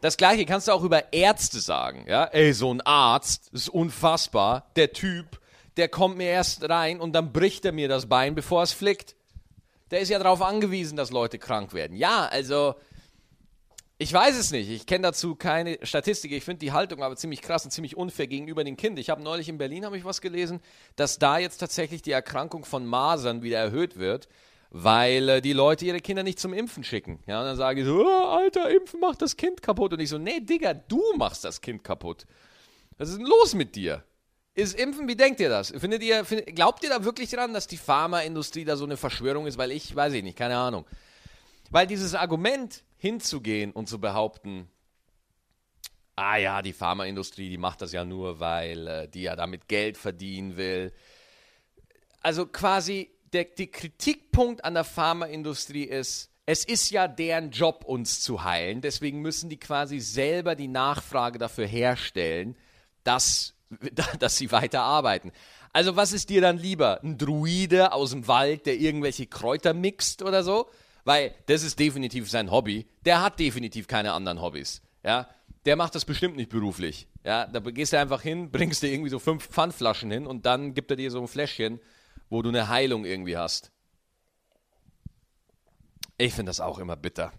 das 0.00 0.16
gleiche 0.16 0.44
kannst 0.44 0.68
du 0.68 0.72
auch 0.72 0.82
über 0.82 1.12
Ärzte 1.12 1.60
sagen. 1.60 2.04
Ja? 2.06 2.24
Ey, 2.24 2.52
so 2.52 2.72
ein 2.72 2.82
Arzt 2.82 3.48
ist 3.52 3.68
unfassbar. 3.68 4.70
Der 4.76 4.92
Typ, 4.92 5.40
der 5.76 5.88
kommt 5.88 6.16
mir 6.18 6.28
erst 6.28 6.68
rein 6.68 7.00
und 7.00 7.14
dann 7.14 7.32
bricht 7.32 7.64
er 7.64 7.72
mir 7.72 7.88
das 7.88 8.06
Bein, 8.06 8.34
bevor 8.34 8.62
es 8.62 8.72
flickt. 8.72 9.16
Der 9.90 10.00
ist 10.00 10.10
ja 10.10 10.18
darauf 10.18 10.42
angewiesen, 10.42 10.96
dass 10.96 11.10
Leute 11.10 11.38
krank 11.38 11.72
werden. 11.72 11.96
Ja, 11.96 12.26
also 12.26 12.74
ich 13.96 14.12
weiß 14.12 14.36
es 14.36 14.50
nicht. 14.50 14.68
Ich 14.68 14.86
kenne 14.86 15.02
dazu 15.02 15.36
keine 15.36 15.78
Statistik. 15.82 16.32
Ich 16.32 16.44
finde 16.44 16.58
die 16.58 16.72
Haltung 16.72 17.02
aber 17.02 17.16
ziemlich 17.16 17.40
krass 17.40 17.64
und 17.64 17.70
ziemlich 17.70 17.96
unfair 17.96 18.26
gegenüber 18.26 18.62
dem 18.62 18.76
Kind. 18.76 18.98
Ich 18.98 19.08
habe 19.08 19.22
neulich 19.22 19.48
in 19.48 19.56
Berlin 19.56 19.86
habe 19.86 19.96
ich 19.96 20.04
was 20.04 20.20
gelesen, 20.20 20.60
dass 20.96 21.18
da 21.18 21.38
jetzt 21.38 21.58
tatsächlich 21.58 22.02
die 22.02 22.12
Erkrankung 22.12 22.64
von 22.64 22.84
Masern 22.84 23.42
wieder 23.42 23.58
erhöht 23.58 23.98
wird 23.98 24.28
weil 24.76 25.28
äh, 25.28 25.40
die 25.40 25.52
Leute 25.52 25.84
ihre 25.84 26.00
Kinder 26.00 26.24
nicht 26.24 26.40
zum 26.40 26.52
Impfen 26.52 26.82
schicken. 26.82 27.20
Ja, 27.28 27.38
und 27.38 27.46
dann 27.46 27.56
sage 27.56 27.82
ich 27.82 27.86
so, 27.86 28.04
oh, 28.04 28.26
Alter, 28.26 28.68
Impfen 28.68 28.98
macht 28.98 29.22
das 29.22 29.36
Kind 29.36 29.62
kaputt. 29.62 29.92
Und 29.92 30.00
ich 30.00 30.08
so, 30.08 30.18
nee, 30.18 30.40
Digga, 30.40 30.74
du 30.74 31.00
machst 31.16 31.44
das 31.44 31.60
Kind 31.60 31.84
kaputt. 31.84 32.26
Was 32.98 33.08
ist 33.08 33.18
denn 33.18 33.26
los 33.26 33.54
mit 33.54 33.76
dir? 33.76 34.02
Ist 34.54 34.76
Impfen, 34.76 35.06
wie 35.06 35.14
denkt 35.14 35.38
ihr 35.38 35.48
das? 35.48 35.70
Findet 35.70 36.02
ihr, 36.02 36.24
findet, 36.24 36.56
glaubt 36.56 36.82
ihr 36.82 36.90
da 36.90 37.04
wirklich 37.04 37.30
dran, 37.30 37.54
dass 37.54 37.68
die 37.68 37.76
Pharmaindustrie 37.76 38.64
da 38.64 38.76
so 38.76 38.84
eine 38.84 38.96
Verschwörung 38.96 39.46
ist? 39.46 39.58
Weil 39.58 39.70
ich, 39.70 39.94
weiß 39.94 40.12
ich 40.12 40.24
nicht, 40.24 40.36
keine 40.36 40.56
Ahnung. 40.56 40.84
Weil 41.70 41.86
dieses 41.86 42.16
Argument 42.16 42.82
hinzugehen 42.96 43.70
und 43.70 43.88
zu 43.88 44.00
behaupten, 44.00 44.68
ah 46.16 46.36
ja, 46.36 46.62
die 46.62 46.72
Pharmaindustrie, 46.72 47.48
die 47.48 47.58
macht 47.58 47.80
das 47.80 47.92
ja 47.92 48.04
nur, 48.04 48.40
weil 48.40 48.88
äh, 48.88 49.08
die 49.08 49.22
ja 49.22 49.36
damit 49.36 49.68
Geld 49.68 49.96
verdienen 49.96 50.56
will. 50.56 50.92
Also 52.22 52.46
quasi 52.46 53.13
der, 53.34 53.44
der 53.44 53.66
Kritikpunkt 53.66 54.64
an 54.64 54.74
der 54.74 54.84
Pharmaindustrie 54.84 55.84
ist, 55.84 56.30
es 56.46 56.64
ist 56.64 56.90
ja 56.90 57.08
deren 57.08 57.50
Job, 57.50 57.84
uns 57.84 58.20
zu 58.20 58.44
heilen. 58.44 58.80
Deswegen 58.80 59.20
müssen 59.20 59.50
die 59.50 59.58
quasi 59.58 59.98
selber 60.00 60.54
die 60.54 60.68
Nachfrage 60.68 61.38
dafür 61.38 61.66
herstellen, 61.66 62.56
dass, 63.02 63.54
dass 64.18 64.36
sie 64.36 64.52
weiter 64.52 64.82
arbeiten. 64.82 65.32
Also 65.72 65.96
was 65.96 66.12
ist 66.12 66.30
dir 66.30 66.40
dann 66.40 66.58
lieber? 66.58 67.02
Ein 67.02 67.18
Druide 67.18 67.92
aus 67.92 68.10
dem 68.10 68.28
Wald, 68.28 68.66
der 68.66 68.76
irgendwelche 68.76 69.26
Kräuter 69.26 69.74
mixt 69.74 70.22
oder 70.22 70.44
so? 70.44 70.70
Weil 71.04 71.34
das 71.46 71.64
ist 71.64 71.78
definitiv 71.78 72.30
sein 72.30 72.50
Hobby. 72.50 72.86
Der 73.04 73.22
hat 73.22 73.40
definitiv 73.40 73.88
keine 73.88 74.12
anderen 74.12 74.40
Hobbys. 74.40 74.82
Ja, 75.02 75.28
der 75.66 75.76
macht 75.76 75.94
das 75.94 76.04
bestimmt 76.04 76.36
nicht 76.36 76.50
beruflich. 76.50 77.08
Ja, 77.24 77.46
da 77.46 77.58
gehst 77.60 77.92
du 77.92 77.98
einfach 77.98 78.22
hin, 78.22 78.50
bringst 78.50 78.82
dir 78.82 78.92
irgendwie 78.92 79.10
so 79.10 79.18
fünf 79.18 79.48
Pfandflaschen 79.48 80.10
hin 80.10 80.26
und 80.26 80.46
dann 80.46 80.74
gibt 80.74 80.90
er 80.90 80.96
dir 80.96 81.10
so 81.10 81.20
ein 81.20 81.28
Fläschchen 81.28 81.80
wo 82.34 82.42
du 82.42 82.48
eine 82.48 82.68
Heilung 82.68 83.04
irgendwie 83.04 83.36
hast. 83.36 83.70
Ich 86.18 86.34
finde 86.34 86.50
das 86.50 86.58
auch 86.58 86.78
immer 86.78 86.96
bitter. 86.96 87.30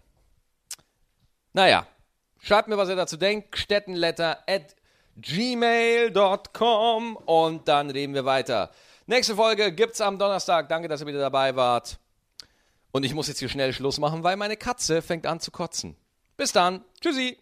Naja, 1.52 1.86
schreibt 2.39 2.70
mir, 2.70 2.78
was 2.78 2.88
ihr 2.88 2.96
dazu 2.96 3.18
denkt. 3.18 3.58
Stettenletter 3.58 4.39
at 4.48 4.74
gmail.com 5.18 7.18
und 7.18 7.68
dann 7.68 7.89
reden 7.89 8.14
wir 8.14 8.24
weiter. 8.24 8.72
Nächste 9.06 9.36
Folge 9.36 9.74
gibt's 9.74 10.00
am 10.00 10.18
Donnerstag. 10.18 10.70
Danke, 10.70 10.88
dass 10.88 11.02
ihr 11.02 11.08
wieder 11.08 11.20
dabei 11.20 11.58
wart. 11.58 12.00
Und 12.93 13.04
ich 13.04 13.14
muss 13.14 13.28
jetzt 13.28 13.39
hier 13.39 13.50
schnell 13.50 13.74
Schluss 13.74 14.00
machen, 14.00 14.24
weil 14.24 14.38
meine 14.38 14.56
Katze 14.56 15.02
fängt 15.02 15.28
an 15.28 15.41
zu 15.41 15.52
kotzen. 15.52 15.98
Bis 16.38 16.54
dann. 16.54 16.86
Tschüssi. 17.02 17.38